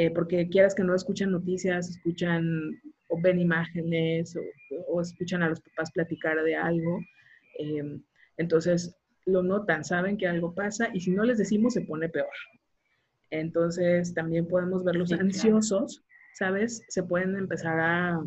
Eh, 0.00 0.12
porque 0.12 0.48
quieras 0.48 0.76
que 0.76 0.84
no 0.84 0.94
escuchan 0.94 1.32
noticias, 1.32 1.90
escuchan 1.90 2.44
o 3.08 3.20
ven 3.20 3.40
imágenes 3.40 4.36
o, 4.36 4.40
o 4.86 5.00
escuchan 5.00 5.42
a 5.42 5.48
los 5.48 5.60
papás 5.60 5.90
platicar 5.90 6.40
de 6.44 6.54
algo. 6.54 7.00
Eh, 7.58 8.00
entonces, 8.36 8.96
lo 9.26 9.42
notan, 9.42 9.84
saben 9.84 10.16
que 10.16 10.28
algo 10.28 10.54
pasa 10.54 10.88
y 10.94 11.00
si 11.00 11.10
no 11.10 11.24
les 11.24 11.38
decimos 11.38 11.74
se 11.74 11.80
pone 11.80 12.08
peor. 12.08 12.30
Entonces 13.30 14.14
también 14.14 14.46
podemos 14.46 14.84
verlos 14.84 15.10
ansiosos, 15.10 16.04
¿sabes? 16.32 16.80
Se 16.86 17.02
pueden 17.02 17.34
empezar 17.34 17.80
a, 17.80 18.22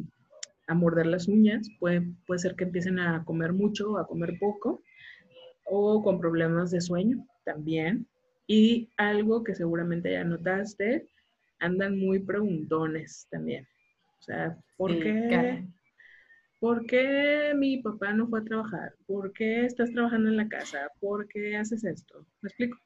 morder 0.76 1.06
las 1.06 1.30
uñas, 1.30 1.70
puede, 1.80 2.02
puede 2.28 2.40
ser 2.40 2.56
que 2.56 2.66
empiecen 2.66 3.00
a 3.00 3.24
comer 3.24 3.54
mucho 3.54 3.92
o 3.92 3.98
a 3.98 4.08
comer 4.08 4.38
poco 4.40 4.82
o 5.66 6.04
con 6.04 6.20
problemas 6.20 6.72
de 6.72 6.82
sueño 6.82 7.26
también. 7.46 8.08
Y 8.46 8.90
algo 8.98 9.46
que 9.46 9.56
seguramente 9.56 10.12
ya 10.12 10.26
notaste, 10.26 11.08
andan 11.62 11.98
muy 11.98 12.20
preguntones 12.20 13.28
también. 13.32 13.68
O 14.20 14.24
sea, 14.24 14.58
¿por 14.78 14.92
qué? 14.92 15.66
¿Por 16.60 16.86
qué 16.86 17.54
mi 17.56 17.82
papá 17.82 18.14
no 18.14 18.28
fue 18.28 18.42
a 18.42 18.44
trabajar? 18.44 18.94
¿Por 19.08 19.34
qué 19.34 19.66
estás 19.66 19.92
trabajando 19.92 20.30
en 20.30 20.38
la 20.38 20.48
casa? 20.48 20.90
¿Por 21.00 21.28
qué 21.28 21.58
haces 21.58 21.84
esto? 21.84 22.28
¿Me 22.42 22.50
explico? 22.50 22.78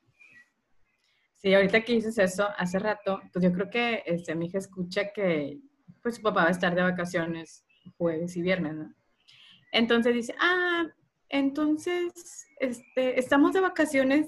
Sí, 1.34 1.54
ahorita 1.54 1.82
que 1.82 1.94
dices 1.94 2.18
eso, 2.18 2.48
hace 2.58 2.80
rato, 2.80 3.22
pues 3.34 3.44
yo 3.44 3.52
creo 3.52 3.70
que 3.70 4.04
este, 4.06 4.34
mi 4.34 4.46
hija 4.46 4.60
escucha 4.60 5.12
que 5.12 5.60
pues 6.02 6.16
su 6.16 6.22
papá 6.22 6.44
va 6.44 6.48
a 6.48 6.52
estar 6.52 6.74
de 6.74 6.84
vacaciones 6.84 7.66
jueves 7.98 8.38
y 8.38 8.42
viernes, 8.42 8.76
¿no? 8.76 8.94
Entonces 9.72 10.14
dice, 10.14 10.34
ah, 10.40 10.86
entonces, 11.28 12.48
este, 12.60 13.20
estamos 13.20 13.54
de 13.54 13.60
vacaciones 13.60 14.28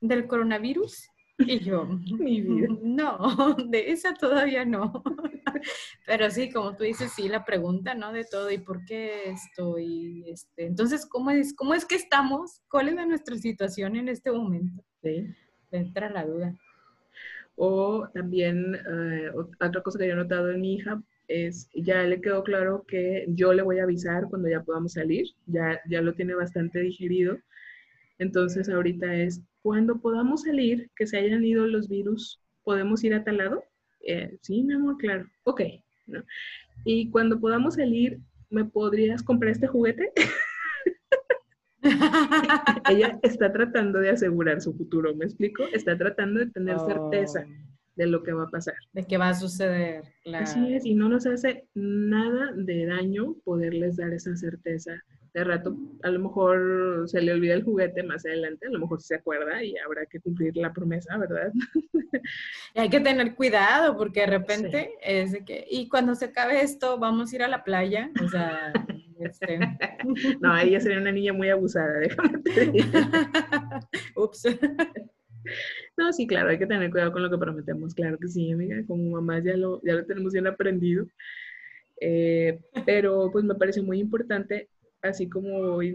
del 0.00 0.26
coronavirus. 0.26 1.08
Y 1.38 1.58
yo, 1.60 1.84
mi 2.18 2.40
vida. 2.40 2.68
No, 2.82 3.18
de 3.68 3.90
esa 3.90 4.14
todavía 4.14 4.64
no. 4.64 5.02
Pero 6.06 6.30
sí, 6.30 6.50
como 6.50 6.76
tú 6.76 6.84
dices, 6.84 7.12
sí, 7.12 7.28
la 7.28 7.44
pregunta, 7.44 7.94
¿no? 7.94 8.12
De 8.12 8.24
todo, 8.24 8.50
¿y 8.50 8.58
por 8.58 8.84
qué 8.84 9.30
esto? 9.30 9.78
Y 9.78 10.24
este, 10.28 10.66
entonces, 10.66 11.06
¿cómo 11.06 11.30
es, 11.30 11.54
¿cómo 11.54 11.74
es 11.74 11.84
que 11.84 11.96
estamos? 11.96 12.62
¿Cuál 12.68 12.88
es 12.88 13.06
nuestra 13.06 13.36
situación 13.36 13.96
en 13.96 14.08
este 14.08 14.30
momento? 14.30 14.84
Sí. 15.02 15.26
Entra 15.70 16.10
la 16.10 16.24
duda. 16.24 16.54
O 17.56 18.08
también, 18.12 18.74
eh, 18.74 19.30
otra 19.34 19.82
cosa 19.82 19.98
que 19.98 20.08
yo 20.08 20.14
he 20.14 20.16
notado 20.16 20.50
en 20.50 20.60
mi 20.60 20.74
hija 20.74 21.00
es, 21.28 21.68
ya 21.74 22.02
le 22.02 22.20
quedó 22.20 22.42
claro 22.42 22.84
que 22.86 23.26
yo 23.28 23.52
le 23.52 23.62
voy 23.62 23.78
a 23.78 23.84
avisar 23.84 24.28
cuando 24.28 24.48
ya 24.48 24.62
podamos 24.62 24.94
salir, 24.94 25.26
ya, 25.46 25.80
ya 25.88 26.00
lo 26.02 26.14
tiene 26.14 26.34
bastante 26.34 26.80
digerido. 26.80 27.38
Entonces, 28.18 28.68
ahorita 28.68 29.14
es, 29.14 29.40
cuando 29.64 29.98
podamos 29.98 30.42
salir, 30.42 30.90
que 30.94 31.06
se 31.06 31.16
hayan 31.16 31.42
ido 31.42 31.66
los 31.66 31.88
virus, 31.88 32.38
¿podemos 32.64 33.02
ir 33.02 33.14
a 33.14 33.24
tal 33.24 33.38
lado? 33.38 33.64
Eh, 34.06 34.36
sí, 34.42 34.62
mi 34.62 34.74
amor, 34.74 34.98
claro. 34.98 35.26
Ok, 35.44 35.62
y 36.84 37.10
cuando 37.10 37.40
podamos 37.40 37.76
salir, 37.76 38.20
¿me 38.50 38.66
podrías 38.66 39.22
comprar 39.22 39.52
este 39.52 39.66
juguete? 39.66 40.12
Ella 42.90 43.18
está 43.22 43.50
tratando 43.54 44.00
de 44.00 44.10
asegurar 44.10 44.60
su 44.60 44.74
futuro, 44.74 45.14
¿me 45.14 45.24
explico? 45.24 45.64
Está 45.72 45.96
tratando 45.96 46.40
de 46.40 46.50
tener 46.50 46.78
certeza 46.80 47.46
oh. 47.48 47.52
de 47.96 48.06
lo 48.06 48.22
que 48.22 48.34
va 48.34 48.44
a 48.44 48.50
pasar. 48.50 48.74
De 48.92 49.06
qué 49.06 49.16
va 49.16 49.30
a 49.30 49.34
suceder. 49.34 50.04
Así 50.34 50.74
es, 50.74 50.84
y 50.84 50.94
no 50.94 51.08
nos 51.08 51.24
hace 51.24 51.68
nada 51.72 52.52
de 52.54 52.84
daño 52.84 53.36
poderles 53.44 53.96
dar 53.96 54.12
esa 54.12 54.36
certeza 54.36 55.02
de 55.34 55.42
rato, 55.42 55.76
a 56.04 56.10
lo 56.10 56.20
mejor 56.20 57.04
se 57.06 57.20
le 57.20 57.32
olvida 57.32 57.54
el 57.54 57.64
juguete 57.64 58.04
más 58.04 58.24
adelante, 58.24 58.68
a 58.68 58.70
lo 58.70 58.78
mejor 58.78 59.02
se 59.02 59.16
acuerda 59.16 59.64
y 59.64 59.76
habrá 59.78 60.06
que 60.06 60.20
cumplir 60.20 60.56
la 60.56 60.72
promesa, 60.72 61.18
¿verdad? 61.18 61.52
Y 62.74 62.78
hay 62.78 62.88
que 62.88 63.00
tener 63.00 63.34
cuidado 63.34 63.96
porque 63.96 64.20
de 64.20 64.26
repente 64.26 64.92
es 65.02 65.32
de 65.32 65.44
que, 65.44 65.66
y 65.68 65.88
cuando 65.88 66.14
se 66.14 66.26
acabe 66.26 66.62
esto, 66.62 66.98
vamos 66.98 67.32
a 67.32 67.36
ir 67.36 67.42
a 67.42 67.48
la 67.48 67.64
playa, 67.64 68.10
o 68.24 68.28
sea, 68.28 68.72
este... 69.18 69.58
No, 70.40 70.56
ella 70.56 70.78
sería 70.78 70.98
una 70.98 71.10
niña 71.10 71.32
muy 71.32 71.50
abusada, 71.50 71.98
déjame 71.98 72.40
Ups. 74.16 74.46
No, 75.96 76.12
sí, 76.12 76.26
claro, 76.26 76.50
hay 76.50 76.58
que 76.58 76.66
tener 76.66 76.90
cuidado 76.90 77.12
con 77.12 77.22
lo 77.22 77.30
que 77.30 77.38
prometemos, 77.38 77.92
claro 77.92 78.18
que 78.18 78.28
sí, 78.28 78.52
amiga, 78.52 78.76
como 78.86 79.10
mamás 79.10 79.42
ya 79.44 79.56
lo, 79.56 79.82
ya 79.82 79.94
lo 79.94 80.06
tenemos 80.06 80.32
bien 80.32 80.46
aprendido. 80.46 81.06
Eh, 82.00 82.60
pero 82.86 83.30
pues 83.32 83.44
me 83.44 83.54
parece 83.54 83.80
muy 83.80 84.00
importante 84.00 84.68
así 85.04 85.28
como 85.28 85.56
hoy 85.56 85.94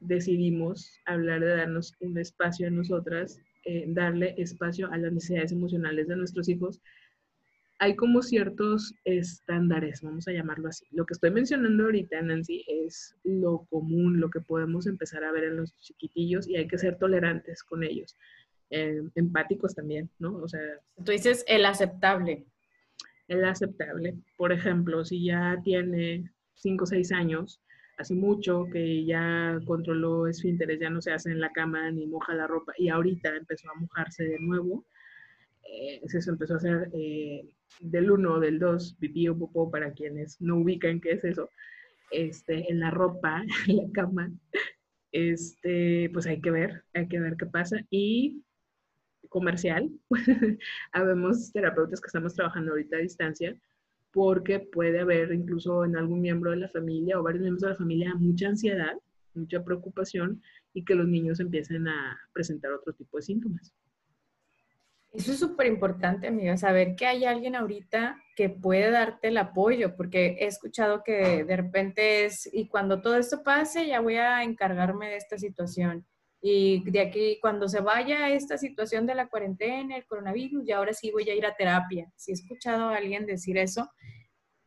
decidimos 0.00 0.92
hablar 1.04 1.40
de 1.40 1.56
darnos 1.56 1.94
un 2.00 2.16
espacio 2.18 2.68
a 2.68 2.70
nosotras, 2.70 3.38
eh, 3.64 3.84
darle 3.88 4.34
espacio 4.38 4.90
a 4.92 4.96
las 4.96 5.12
necesidades 5.12 5.52
emocionales 5.52 6.08
de 6.08 6.16
nuestros 6.16 6.48
hijos, 6.48 6.80
hay 7.78 7.94
como 7.94 8.22
ciertos 8.22 8.94
estándares, 9.04 10.00
vamos 10.00 10.26
a 10.28 10.32
llamarlo 10.32 10.68
así. 10.68 10.86
Lo 10.92 11.04
que 11.04 11.12
estoy 11.12 11.30
mencionando 11.30 11.84
ahorita, 11.84 12.22
Nancy, 12.22 12.64
es 12.66 13.14
lo 13.24 13.66
común, 13.68 14.18
lo 14.18 14.30
que 14.30 14.40
podemos 14.40 14.86
empezar 14.86 15.24
a 15.24 15.32
ver 15.32 15.44
en 15.44 15.56
los 15.56 15.76
chiquitillos 15.80 16.48
y 16.48 16.56
hay 16.56 16.68
que 16.68 16.78
ser 16.78 16.96
tolerantes 16.96 17.62
con 17.62 17.82
ellos, 17.82 18.16
eh, 18.70 19.02
empáticos 19.14 19.74
también, 19.74 20.08
¿no? 20.18 20.36
O 20.36 20.48
sea... 20.48 20.62
Tú 21.04 21.12
dices 21.12 21.44
el 21.48 21.66
aceptable. 21.66 22.46
El 23.28 23.44
aceptable. 23.44 24.14
Por 24.38 24.52
ejemplo, 24.52 25.04
si 25.04 25.24
ya 25.24 25.60
tiene 25.62 26.32
5 26.54 26.84
o 26.84 26.86
6 26.86 27.12
años, 27.12 27.60
hace 27.96 28.14
mucho 28.14 28.66
que 28.72 29.04
ya 29.04 29.58
controló 29.66 30.26
esfínteres, 30.26 30.80
ya 30.80 30.90
no 30.90 31.00
se 31.00 31.12
hace 31.12 31.30
en 31.30 31.40
la 31.40 31.52
cama 31.52 31.90
ni 31.90 32.06
moja 32.06 32.34
la 32.34 32.46
ropa 32.46 32.72
y 32.76 32.88
ahorita 32.88 33.34
empezó 33.34 33.70
a 33.70 33.80
mojarse 33.80 34.24
de 34.24 34.38
nuevo. 34.38 34.84
Eh, 35.64 36.00
eso 36.02 36.30
empezó 36.30 36.54
a 36.54 36.56
hacer 36.58 36.90
eh, 36.94 37.48
del 37.80 38.10
1 38.10 38.40
del 38.40 38.58
2, 38.58 38.96
pipí 39.00 39.28
o 39.28 39.38
popó 39.38 39.70
para 39.70 39.92
quienes 39.92 40.40
no 40.40 40.58
ubican 40.58 41.00
qué 41.00 41.12
es 41.12 41.24
eso, 41.24 41.50
este, 42.10 42.70
en 42.70 42.80
la 42.80 42.90
ropa, 42.90 43.42
en 43.68 43.76
la 43.76 43.92
cama. 43.92 44.30
Este, 45.12 46.10
pues 46.12 46.26
hay 46.26 46.40
que 46.40 46.50
ver, 46.50 46.84
hay 46.94 47.08
que 47.08 47.20
ver 47.20 47.36
qué 47.36 47.46
pasa. 47.46 47.78
Y 47.90 48.42
comercial, 49.28 49.90
habemos 50.92 51.52
terapeutas 51.52 52.00
que 52.00 52.06
estamos 52.06 52.34
trabajando 52.34 52.72
ahorita 52.72 52.96
a 52.96 53.00
distancia, 53.00 53.56
porque 54.16 54.60
puede 54.60 55.00
haber 55.00 55.30
incluso 55.30 55.84
en 55.84 55.94
algún 55.94 56.22
miembro 56.22 56.50
de 56.50 56.56
la 56.56 56.70
familia 56.70 57.20
o 57.20 57.22
varios 57.22 57.42
miembros 57.42 57.60
de 57.60 57.68
la 57.68 57.74
familia 57.74 58.14
mucha 58.14 58.48
ansiedad, 58.48 58.94
mucha 59.34 59.62
preocupación 59.62 60.40
y 60.72 60.86
que 60.86 60.94
los 60.94 61.06
niños 61.06 61.38
empiecen 61.38 61.86
a 61.86 62.18
presentar 62.32 62.72
otro 62.72 62.94
tipo 62.94 63.18
de 63.18 63.22
síntomas. 63.24 63.74
Eso 65.12 65.32
es 65.32 65.38
súper 65.38 65.66
importante, 65.66 66.28
amiga, 66.28 66.56
saber 66.56 66.96
que 66.96 67.04
hay 67.04 67.26
alguien 67.26 67.56
ahorita 67.56 68.16
que 68.36 68.48
puede 68.48 68.90
darte 68.90 69.28
el 69.28 69.36
apoyo, 69.36 69.96
porque 69.96 70.38
he 70.40 70.46
escuchado 70.46 71.02
que 71.04 71.44
de 71.44 71.56
repente 71.56 72.24
es, 72.24 72.48
y 72.50 72.68
cuando 72.68 73.02
todo 73.02 73.16
esto 73.16 73.42
pase, 73.42 73.86
ya 73.86 74.00
voy 74.00 74.14
a 74.14 74.42
encargarme 74.44 75.10
de 75.10 75.16
esta 75.16 75.36
situación. 75.36 76.06
Y 76.48 76.88
de 76.88 77.00
aquí, 77.00 77.38
cuando 77.40 77.66
se 77.66 77.80
vaya 77.80 78.30
esta 78.30 78.56
situación 78.56 79.04
de 79.04 79.16
la 79.16 79.26
cuarentena, 79.26 79.96
el 79.96 80.06
coronavirus, 80.06 80.64
y 80.64 80.70
ahora 80.70 80.92
sí 80.92 81.10
voy 81.10 81.28
a 81.28 81.34
ir 81.34 81.44
a 81.44 81.56
terapia. 81.56 82.08
Si 82.14 82.30
he 82.30 82.34
escuchado 82.34 82.90
a 82.90 82.96
alguien 82.96 83.26
decir 83.26 83.58
eso, 83.58 83.90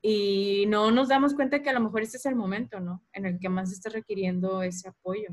y 0.01 0.65
no 0.67 0.91
nos 0.91 1.07
damos 1.07 1.33
cuenta 1.33 1.61
que 1.61 1.69
a 1.69 1.73
lo 1.73 1.79
mejor 1.79 2.01
este 2.01 2.17
es 2.17 2.25
el 2.25 2.35
momento, 2.35 2.81
¿no? 2.81 3.01
En 3.13 3.25
el 3.25 3.39
que 3.39 3.47
más 3.47 3.71
está 3.71 3.89
requiriendo 3.89 4.61
ese 4.61 4.89
apoyo. 4.89 5.29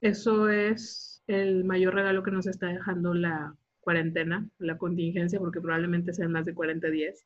Eso 0.00 0.48
es 0.48 1.22
el 1.28 1.62
mayor 1.62 1.94
regalo 1.94 2.24
que 2.24 2.32
nos 2.32 2.48
está 2.48 2.66
dejando 2.66 3.14
la 3.14 3.54
cuarentena, 3.78 4.50
la 4.58 4.76
contingencia, 4.76 5.38
porque 5.38 5.60
probablemente 5.60 6.12
sean 6.12 6.32
más 6.32 6.46
de 6.46 6.54
40 6.54 6.90
días. 6.90 7.24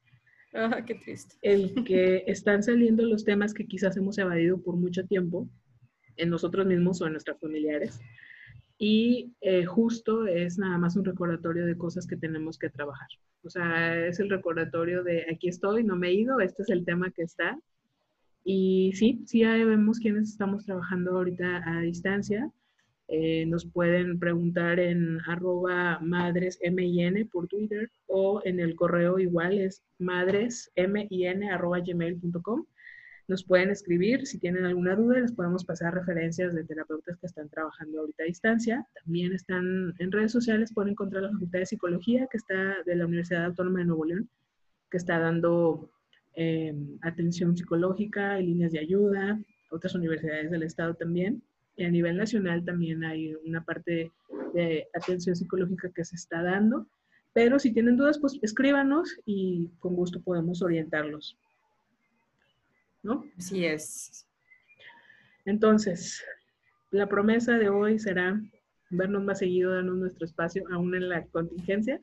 Ah, 0.52 0.82
qué 0.84 0.96
triste. 0.96 1.34
El 1.40 1.72
que 1.86 2.24
están 2.26 2.62
saliendo 2.62 3.04
los 3.04 3.24
temas 3.24 3.54
que 3.54 3.66
quizás 3.66 3.96
hemos 3.96 4.18
evadido 4.18 4.60
por 4.60 4.76
mucho 4.76 5.06
tiempo 5.06 5.48
en 6.18 6.28
nosotros 6.28 6.66
mismos 6.66 7.00
o 7.00 7.06
en 7.06 7.12
nuestros 7.12 7.40
familiares. 7.40 7.98
Y 8.86 9.32
eh, 9.40 9.64
justo 9.64 10.26
es 10.26 10.58
nada 10.58 10.76
más 10.76 10.94
un 10.94 11.06
recordatorio 11.06 11.64
de 11.64 11.78
cosas 11.78 12.06
que 12.06 12.18
tenemos 12.18 12.58
que 12.58 12.68
trabajar. 12.68 13.08
O 13.42 13.48
sea, 13.48 14.06
es 14.06 14.20
el 14.20 14.28
recordatorio 14.28 15.02
de 15.02 15.24
aquí 15.32 15.48
estoy, 15.48 15.82
no 15.84 15.96
me 15.96 16.08
he 16.08 16.12
ido, 16.12 16.38
este 16.38 16.64
es 16.64 16.68
el 16.68 16.84
tema 16.84 17.10
que 17.10 17.22
está. 17.22 17.58
Y 18.44 18.92
sí, 18.94 19.22
sí 19.24 19.42
vemos 19.42 19.98
quienes 20.00 20.28
estamos 20.28 20.66
trabajando 20.66 21.12
ahorita 21.12 21.62
a 21.64 21.80
distancia 21.80 22.52
eh, 23.08 23.44
nos 23.46 23.66
pueden 23.66 24.18
preguntar 24.18 24.80
en 24.80 25.18
arroba 25.26 25.98
madresmin 26.00 27.28
por 27.30 27.48
Twitter 27.48 27.90
o 28.06 28.40
en 28.44 28.60
el 28.60 28.76
correo 28.76 29.18
igual 29.18 29.58
es 29.58 29.82
madresmin. 29.98 31.08
Nos 33.26 33.42
pueden 33.42 33.70
escribir 33.70 34.26
si 34.26 34.38
tienen 34.38 34.66
alguna 34.66 34.94
duda, 34.94 35.18
les 35.18 35.32
podemos 35.32 35.64
pasar 35.64 35.94
referencias 35.94 36.54
de 36.54 36.64
terapeutas 36.64 37.16
que 37.18 37.26
están 37.26 37.48
trabajando 37.48 38.00
ahorita 38.00 38.22
a 38.22 38.26
distancia. 38.26 38.86
También 39.02 39.32
están 39.32 39.94
en 39.98 40.12
redes 40.12 40.32
sociales, 40.32 40.74
pueden 40.74 40.92
encontrar 40.92 41.22
la 41.22 41.32
Facultad 41.32 41.60
de 41.60 41.66
Psicología 41.66 42.26
que 42.30 42.36
está 42.36 42.76
de 42.84 42.96
la 42.96 43.06
Universidad 43.06 43.46
Autónoma 43.46 43.78
de 43.78 43.86
Nuevo 43.86 44.04
León, 44.04 44.28
que 44.90 44.98
está 44.98 45.18
dando 45.18 45.90
eh, 46.36 46.74
atención 47.00 47.56
psicológica 47.56 48.38
y 48.40 48.46
líneas 48.46 48.72
de 48.72 48.80
ayuda, 48.80 49.40
otras 49.70 49.94
universidades 49.94 50.50
del 50.50 50.62
estado 50.62 50.94
también. 50.94 51.42
Y 51.76 51.84
a 51.84 51.90
nivel 51.90 52.18
nacional 52.18 52.62
también 52.64 53.04
hay 53.04 53.34
una 53.46 53.64
parte 53.64 54.12
de 54.52 54.86
atención 54.94 55.34
psicológica 55.34 55.90
que 55.94 56.04
se 56.04 56.16
está 56.16 56.42
dando. 56.42 56.86
Pero 57.32 57.58
si 57.58 57.72
tienen 57.72 57.96
dudas, 57.96 58.18
pues 58.18 58.38
escríbanos 58.42 59.18
y 59.24 59.70
con 59.80 59.96
gusto 59.96 60.20
podemos 60.20 60.62
orientarlos. 60.62 61.38
¿No? 63.04 63.24
Así 63.38 63.64
es. 63.64 64.26
Entonces, 65.44 66.24
la 66.90 67.06
promesa 67.06 67.52
de 67.58 67.68
hoy 67.68 67.98
será 67.98 68.40
vernos 68.88 69.22
más 69.22 69.38
seguido, 69.38 69.74
darnos 69.74 69.96
nuestro 69.96 70.24
espacio, 70.24 70.64
aún 70.72 70.94
en 70.94 71.10
la 71.10 71.26
contingencia. 71.26 72.00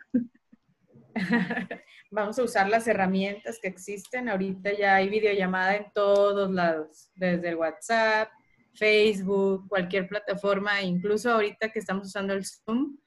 Vamos 2.11 2.37
a 2.37 2.43
usar 2.43 2.69
las 2.69 2.87
herramientas 2.87 3.57
que 3.59 3.67
existen. 3.67 4.29
Ahorita 4.29 4.77
ya 4.77 4.95
hay 4.95 5.09
videollamada 5.09 5.75
en 5.75 5.91
todos 5.91 6.51
lados, 6.51 7.09
desde 7.15 7.49
el 7.49 7.55
WhatsApp, 7.55 8.29
Facebook, 8.75 9.67
cualquier 9.67 10.07
plataforma, 10.07 10.81
incluso 10.83 11.31
ahorita 11.31 11.69
que 11.69 11.79
estamos 11.79 12.07
usando 12.07 12.33
el 12.33 12.45
Zoom, 12.45 12.97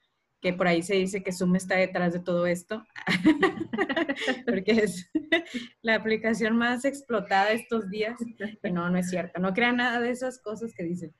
que 0.45 0.53
por 0.53 0.67
ahí 0.67 0.83
se 0.83 0.93
dice 0.93 1.23
que 1.23 1.31
Zoom 1.31 1.55
está 1.55 1.75
detrás 1.75 2.13
de 2.13 2.19
todo 2.19 2.45
esto, 2.45 2.85
porque 4.45 4.73
es 4.73 5.09
la 5.81 5.95
aplicación 5.95 6.55
más 6.55 6.85
explotada 6.85 7.51
estos 7.51 7.89
días. 7.89 8.15
Y 8.61 8.71
no, 8.71 8.87
no 8.91 8.99
es 8.99 9.09
cierto, 9.09 9.39
no 9.39 9.55
crean 9.55 9.77
nada 9.77 9.99
de 9.99 10.11
esas 10.11 10.37
cosas 10.37 10.71
que 10.75 10.83
dicen. 10.83 11.15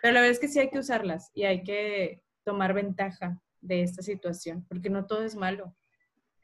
Pero 0.00 0.14
la 0.14 0.20
verdad 0.20 0.30
es 0.30 0.38
que 0.38 0.46
sí 0.46 0.60
hay 0.60 0.70
que 0.70 0.78
usarlas 0.78 1.32
y 1.34 1.42
hay 1.42 1.64
que 1.64 2.22
tomar 2.44 2.72
ventaja 2.72 3.42
de 3.60 3.82
esta 3.82 4.00
situación, 4.00 4.64
porque 4.68 4.90
no 4.90 5.06
todo 5.06 5.24
es 5.24 5.34
malo. 5.34 5.74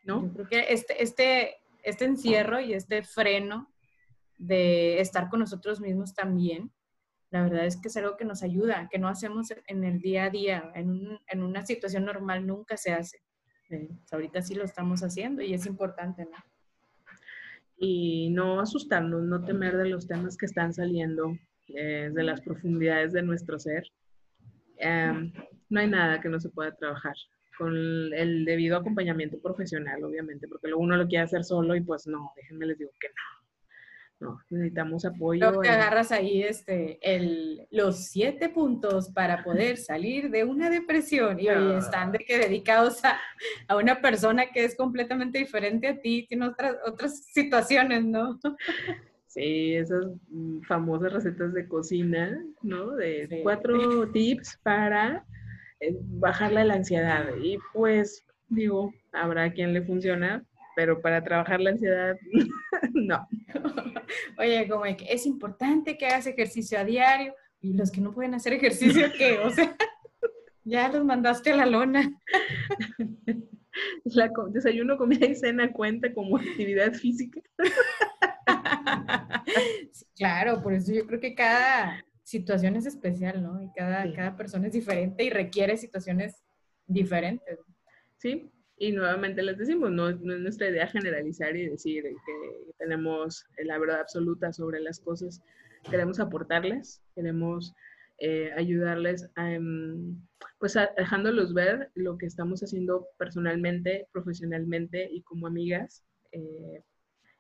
¿no? 0.03 0.27
Yo 0.27 0.33
creo 0.33 0.49
que 0.49 0.66
este, 0.70 1.01
este, 1.05 1.59
este 1.85 2.05
encierro 2.05 2.59
y 2.59 2.75
este 2.75 3.05
freno 3.05 3.73
de 4.38 5.01
estar 5.01 5.29
con 5.29 5.38
nosotros 5.38 5.81
mismos 5.81 6.16
también 6.16 6.73
la 7.35 7.42
verdad 7.42 7.66
es 7.66 7.77
que 7.77 7.88
es 7.88 7.97
algo 7.97 8.16
que 8.16 8.25
nos 8.25 8.44
ayuda, 8.44 8.88
que 8.88 9.01
no 9.01 9.09
hacemos 9.09 9.49
en 9.66 9.83
el 9.83 9.99
día 9.99 10.27
a 10.27 10.31
día, 10.31 10.70
en, 10.77 11.18
en 11.27 11.42
una 11.42 11.66
situación 11.66 12.05
normal 12.05 12.47
nunca 12.47 12.77
se 12.77 12.92
hace. 12.92 13.18
Eh, 13.70 13.88
ahorita 14.12 14.40
sí 14.40 14.55
lo 14.55 14.62
estamos 14.62 15.01
haciendo 15.03 15.42
y 15.42 15.53
es 15.53 15.66
importante, 15.66 16.27
¿no? 16.27 16.38
Y 17.77 18.31
no 18.31 18.61
asustarnos, 18.61 19.25
no 19.25 19.44
temer 19.44 19.77
de 19.77 19.88
los 19.88 20.07
temas 20.07 20.37
que 20.37 20.47
están 20.47 20.73
saliendo 20.73 21.37
eh, 21.77 22.12
de 22.14 22.23
las 22.23 22.40
profundidades 22.40 23.12
de 23.12 23.23
nuestro 23.23 23.59
ser. 23.59 23.83
Em, 24.77 25.33
no 25.70 25.81
hay 25.81 25.88
nada 25.88 26.20
que 26.20 26.29
no 26.29 26.38
se 26.38 26.51
pueda 26.51 26.70
trabajar 26.77 27.16
con 27.59 27.75
el 27.75 28.44
debido 28.44 28.77
acompañamiento 28.77 29.40
profesional, 29.40 30.05
obviamente, 30.05 30.47
porque 30.47 30.73
uno 30.73 30.97
lo 30.97 31.09
quiere 31.09 31.25
hacer 31.25 31.42
solo 31.42 31.75
y 31.75 31.81
pues 31.81 32.07
no, 32.07 32.31
déjenme 32.37 32.66
les 32.66 32.79
digo 32.79 32.92
que 33.01 33.09
no 33.09 33.43
necesitamos 34.50 35.05
apoyo. 35.05 35.48
Creo 35.48 35.61
que 35.61 35.68
agarras 35.68 36.12
ahí 36.12 36.42
este, 36.42 36.98
el, 37.03 37.66
los 37.70 38.07
siete 38.07 38.48
puntos 38.48 39.11
para 39.11 39.42
poder 39.42 39.77
salir 39.77 40.31
de 40.31 40.44
una 40.44 40.70
depresión 40.70 41.38
y 41.40 41.48
hoy 41.48 41.77
están 41.77 42.12
de 42.12 42.18
que 42.18 42.38
dedicados 42.38 43.05
a, 43.05 43.18
a, 43.68 43.77
una 43.77 44.00
persona 44.00 44.46
que 44.53 44.64
es 44.64 44.77
completamente 44.77 45.38
diferente 45.38 45.88
a 45.88 46.00
ti, 46.00 46.27
tiene 46.29 46.46
otras, 46.46 46.77
otras 46.87 47.24
situaciones, 47.33 48.05
¿no? 48.05 48.38
Sí, 49.27 49.74
esas 49.74 50.07
mm, 50.29 50.61
famosas 50.61 51.12
recetas 51.12 51.53
de 51.55 51.66
cocina, 51.66 52.40
¿no? 52.62 52.92
De 52.92 53.40
cuatro 53.42 54.09
tips 54.12 54.61
para 54.62 55.24
eh, 55.81 55.96
bajarle 56.00 56.64
la 56.64 56.74
ansiedad. 56.74 57.27
Y 57.42 57.59
pues, 57.72 58.24
digo, 58.48 58.92
habrá 59.12 59.53
quien 59.53 59.72
le 59.72 59.83
funciona, 59.83 60.44
pero 60.75 61.01
para 61.01 61.23
trabajar 61.23 61.61
la 61.61 61.71
ansiedad, 61.71 62.17
no. 62.93 63.29
Oye, 64.39 64.69
como 64.69 64.85
que 64.85 65.07
es 65.09 65.27
importante 65.27 65.97
que 65.97 66.07
hagas 66.07 66.27
ejercicio 66.27 66.79
a 66.79 66.85
diario 66.85 67.35
y 67.61 67.75
los 67.75 67.91
que 67.91 68.01
no 68.01 68.13
pueden 68.13 68.35
hacer 68.35 68.53
ejercicio, 68.53 69.07
¿qué? 69.17 69.39
O 69.39 69.51
sea, 69.51 69.77
ya 70.65 70.89
los 70.89 71.05
mandaste 71.05 71.53
a 71.53 71.57
la 71.57 71.67
lona. 71.67 72.21
La, 74.05 74.31
desayuno, 74.51 74.97
comida 74.97 75.27
y 75.27 75.35
cena 75.35 75.73
cuenta 75.73 76.13
como 76.13 76.37
actividad 76.37 76.93
física. 76.93 77.41
claro, 80.17 80.63
por 80.63 80.75
eso 80.75 80.93
yo 80.93 81.07
creo 81.07 81.21
que 81.21 81.35
cada 81.35 82.05
situación 82.23 82.77
es 82.77 82.87
especial, 82.87 83.43
¿no? 83.43 83.63
Y 83.63 83.71
cada, 83.73 84.13
cada 84.13 84.37
persona 84.37 84.67
es 84.67 84.73
diferente 84.73 85.25
y 85.25 85.31
requiere 85.31 85.77
situaciones 85.77 86.45
diferentes. 86.87 87.59
Sí, 88.19 88.51
y 88.77 88.93
nuevamente 88.93 89.43
les 89.43 89.59
decimos, 89.59 89.91
no, 89.91 90.09
es 90.09 90.21
nuestra 90.21 90.69
idea 90.69 90.87
generalizar 90.87 91.57
y 91.57 91.69
decir 91.69 92.03
que 92.05 92.73
tenemos 92.79 93.47
la 93.59 93.79
verdad 93.79 94.01
absoluta 94.01 94.53
sobre 94.53 94.81
las 94.81 94.99
cosas. 95.01 95.43
Queremos 95.89 96.19
aportarles, 96.19 97.01
queremos 97.15 97.75
eh, 98.19 98.51
ayudarles 98.57 99.31
a, 99.37 99.53
em, 99.53 100.21
pues 100.59 100.77
dejándolos 100.97 101.55
ver 101.55 101.91
lo 101.95 102.19
que 102.19 102.27
estamos 102.27 102.63
haciendo 102.63 103.07
personalmente, 103.17 104.09
profesionalmente 104.13 105.09
y 105.11 105.23
como 105.23 105.47
amigas 105.47 106.05
eh, 106.33 106.83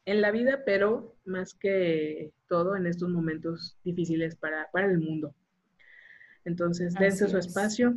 en 0.04 0.20
la 0.20 0.30
vida, 0.30 0.62
pero 0.64 1.16
más 1.24 1.54
que 1.54 2.32
todo 2.48 2.76
en 2.76 2.86
estos 2.86 3.08
momentos 3.08 3.76
difíciles 3.82 4.36
para, 4.36 4.70
para 4.72 4.86
el 4.86 4.98
mundo. 4.98 5.34
Entonces, 6.44 6.94
dense 6.94 7.26
su 7.26 7.38
espacio, 7.38 7.96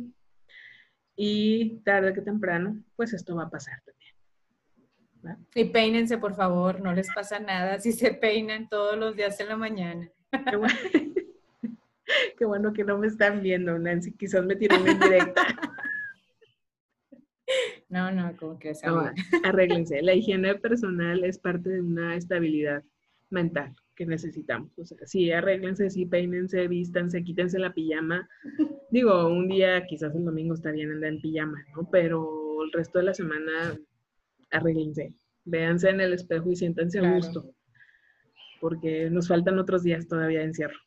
y 1.20 1.80
tarde 1.80 2.14
que 2.14 2.20
temprano, 2.20 2.80
pues 2.94 3.12
esto 3.12 3.34
va 3.34 3.42
a 3.42 3.50
pasar 3.50 3.82
también. 3.84 5.46
Y 5.52 5.64
peínense, 5.64 6.16
por 6.16 6.36
favor, 6.36 6.80
no 6.80 6.92
les 6.92 7.12
pasa 7.12 7.40
nada 7.40 7.80
si 7.80 7.90
se 7.90 8.14
peinan 8.14 8.68
todos 8.68 8.96
los 8.96 9.16
días 9.16 9.38
en 9.40 9.48
la 9.48 9.56
mañana. 9.56 10.08
Qué 10.48 10.56
bueno, 10.56 10.74
Qué 12.38 12.44
bueno 12.44 12.72
que 12.72 12.84
no 12.84 12.98
me 12.98 13.08
están 13.08 13.42
viendo, 13.42 13.76
Nancy. 13.76 14.12
Quizás 14.12 14.44
me 14.44 14.54
tiren 14.54 14.86
en 14.86 15.00
directa. 15.00 15.42
No, 17.90 18.12
no, 18.12 18.36
como 18.36 18.58
que 18.58 18.74
sea. 18.74 18.90
No, 18.90 19.10
arréglense. 19.42 20.02
La 20.02 20.12
higiene 20.12 20.54
personal 20.56 21.24
es 21.24 21.38
parte 21.38 21.70
de 21.70 21.80
una 21.80 22.14
estabilidad 22.16 22.84
mental 23.30 23.74
que 23.98 24.06
necesitamos. 24.06 24.78
O 24.78 24.86
sea, 24.86 24.96
sí, 25.04 25.32
arréglense, 25.32 25.90
sí, 25.90 26.06
peínense, 26.06 26.68
vístanse, 26.68 27.24
quítense 27.24 27.58
la 27.58 27.74
pijama. 27.74 28.28
Digo, 28.90 29.26
un 29.26 29.48
día, 29.48 29.84
quizás 29.86 30.14
el 30.14 30.24
domingo 30.24 30.54
está 30.54 30.70
bien 30.70 30.92
andar 30.92 31.14
en 31.14 31.20
pijama, 31.20 31.58
¿no? 31.74 31.88
Pero 31.90 32.62
el 32.62 32.70
resto 32.70 33.00
de 33.00 33.06
la 33.06 33.14
semana, 33.14 33.76
arréglense. 34.52 35.12
Véanse 35.44 35.90
en 35.90 36.00
el 36.00 36.12
espejo 36.12 36.48
y 36.52 36.54
siéntanse 36.54 37.00
a 37.00 37.12
gusto. 37.12 37.52
Porque 38.60 39.10
nos 39.10 39.26
faltan 39.26 39.58
otros 39.58 39.82
días 39.82 40.06
todavía 40.06 40.38
de 40.40 40.46
encierro. 40.46 40.78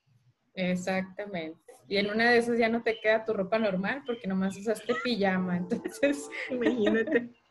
Exactamente. 0.54 1.60
Y 1.89 1.97
en 1.97 2.10
una 2.10 2.32
de 2.32 2.38
esas 2.38 2.58
ya 2.58 2.69
no 2.69 2.82
te 2.82 2.97
queda 3.02 3.26
tu 3.26 3.34
ropa 3.34 3.60
normal 3.60 4.04
porque 4.06 4.26
nomás 4.26 4.58
usaste 4.58 4.95
pijama. 5.04 5.58
Entonces, 5.69 6.30
imagínate. 6.50 7.30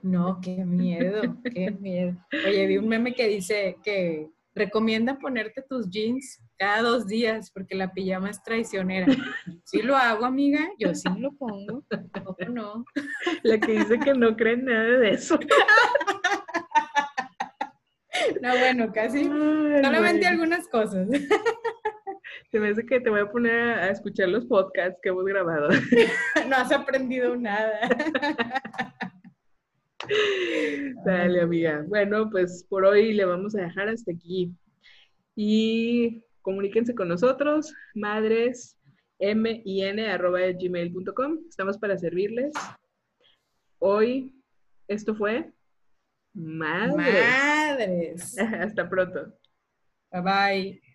No, 0.00 0.40
qué 0.42 0.64
miedo, 0.64 1.20
qué 1.44 1.70
miedo. 1.70 2.16
Oye, 2.46 2.66
vi 2.66 2.78
un 2.78 2.88
meme 2.88 3.12
que 3.12 3.28
dice 3.28 3.76
que 3.84 4.30
recomienda 4.58 5.18
ponerte 5.18 5.62
tus 5.62 5.88
jeans 5.88 6.42
cada 6.58 6.82
dos 6.82 7.06
días 7.06 7.50
porque 7.50 7.74
la 7.74 7.92
pijama 7.92 8.30
es 8.30 8.42
traicionera. 8.42 9.06
Sí 9.64 9.82
lo 9.82 9.96
hago, 9.96 10.24
amiga, 10.24 10.60
yo 10.78 10.94
sí 10.94 11.08
lo 11.18 11.32
pongo, 11.32 11.84
¿o 12.24 12.36
no? 12.50 12.84
La 13.42 13.58
que 13.58 13.72
dice 13.72 13.98
que 13.98 14.14
no 14.14 14.36
cree 14.36 14.56
nada 14.56 14.98
de 14.98 15.10
eso. 15.10 15.38
No, 18.42 18.50
bueno, 18.58 18.92
casi. 18.92 19.24
solamente 19.24 20.26
algunas 20.26 20.68
cosas. 20.68 21.08
Se 22.50 22.58
me 22.58 22.68
hace 22.68 22.84
que 22.84 23.00
te 23.00 23.10
voy 23.10 23.20
a 23.20 23.30
poner 23.30 23.78
a 23.78 23.90
escuchar 23.90 24.28
los 24.28 24.46
podcasts 24.46 24.98
que 25.02 25.10
hemos 25.10 25.24
grabado. 25.24 25.68
No 26.48 26.56
has 26.56 26.72
aprendido 26.72 27.36
nada. 27.36 27.80
Dale, 31.04 31.40
amiga. 31.40 31.84
Bueno, 31.86 32.28
pues 32.30 32.64
por 32.68 32.84
hoy 32.84 33.12
le 33.12 33.24
vamos 33.24 33.54
a 33.54 33.62
dejar 33.62 33.88
hasta 33.88 34.12
aquí. 34.12 34.52
Y 35.36 36.22
comuníquense 36.42 36.94
con 36.94 37.08
nosotros, 37.08 37.72
madres, 37.94 38.76
m 39.18 39.62
y 39.64 39.82
n 39.82 40.06
arroba 40.06 40.40
gmail.com. 40.40 41.38
Estamos 41.48 41.78
para 41.78 41.96
servirles. 41.98 42.52
Hoy, 43.78 44.34
esto 44.88 45.14
fue 45.14 45.52
Madres. 46.34 46.96
Madres. 46.96 48.38
Hasta 48.60 48.88
pronto. 48.88 49.34
Bye 50.12 50.22
bye. 50.22 50.87